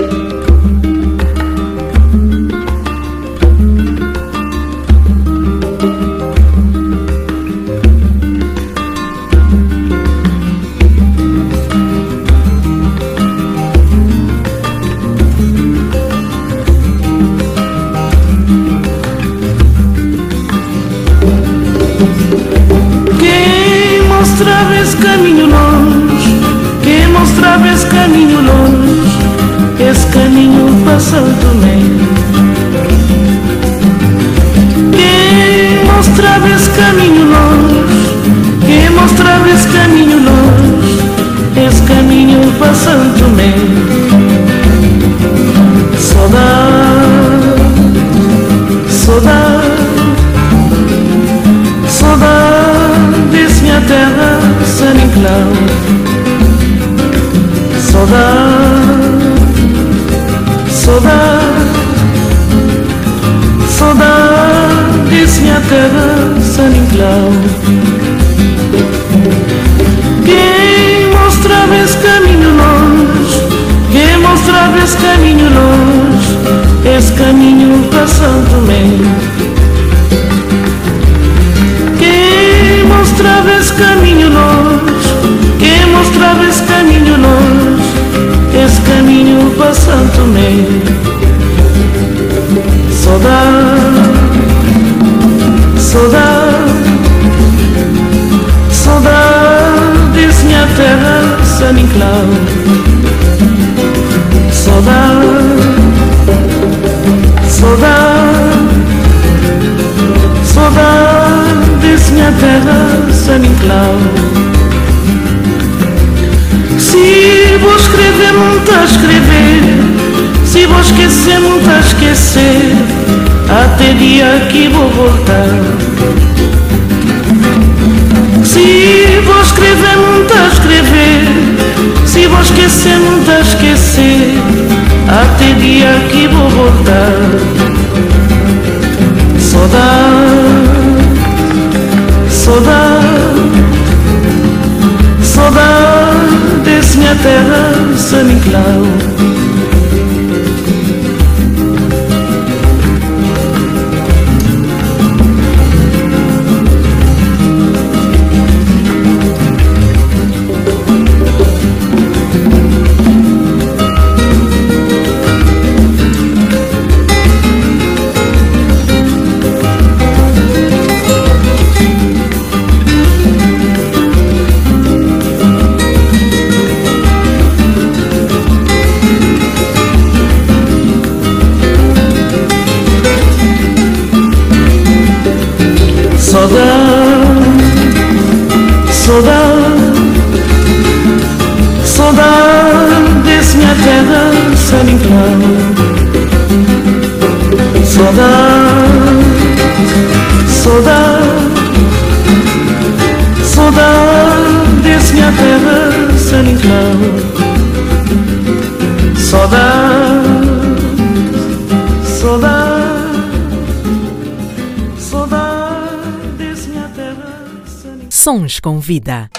[218.59, 219.29] com vida.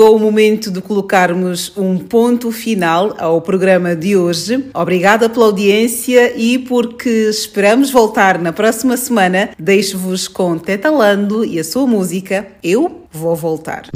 [0.00, 4.64] Chegou o momento de colocarmos um ponto final ao programa de hoje.
[4.72, 11.58] Obrigada pela audiência e porque esperamos voltar na próxima semana, deixo-vos com Teta Lando e
[11.58, 13.89] a sua música Eu Vou Voltar.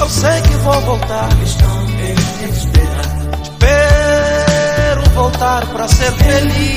[0.00, 1.28] Eu sei que vou voltar.
[1.28, 3.04] Tenho esperar.
[3.42, 6.76] Espero voltar pra ser feliz.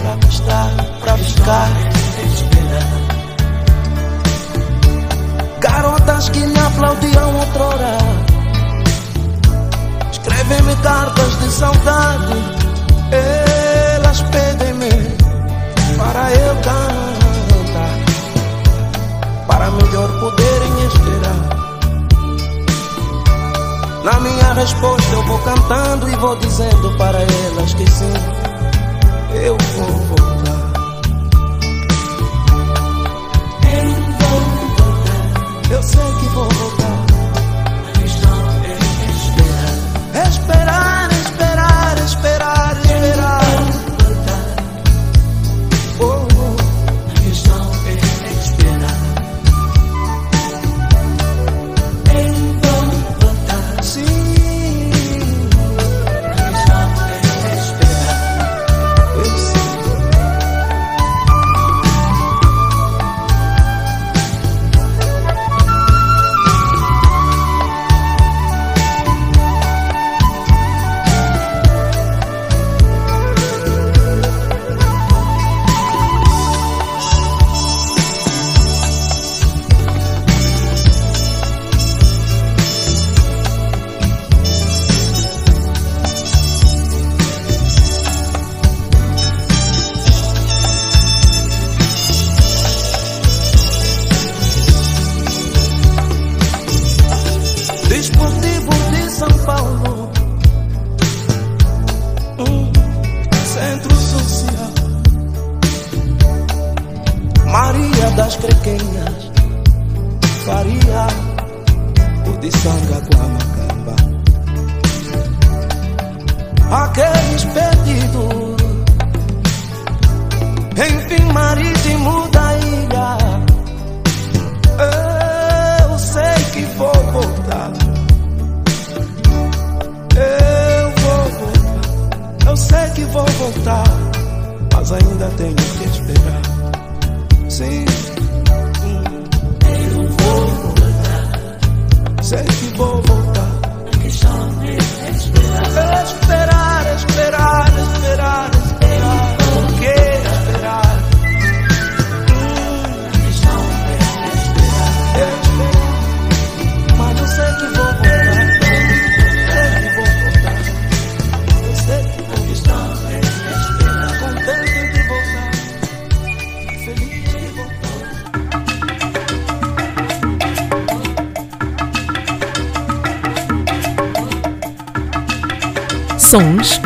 [0.00, 1.68] Pra gostar, pra ficar.
[5.60, 7.98] Garotas que me aplaudiam outrora
[10.12, 12.34] Escrevem-me cartas de saudade
[13.94, 14.90] Elas pedem-me
[15.98, 17.07] para eu cantar
[19.58, 21.48] Para melhor poderem esperar
[24.04, 28.12] Na minha resposta eu vou cantando e vou dizendo para elas que sim
[29.34, 30.28] Eu vou voltar
[35.70, 37.06] Eu sei que vou voltar.
[37.86, 38.30] A questão
[38.64, 38.78] é.
[39.12, 41.07] Esperar, esperar,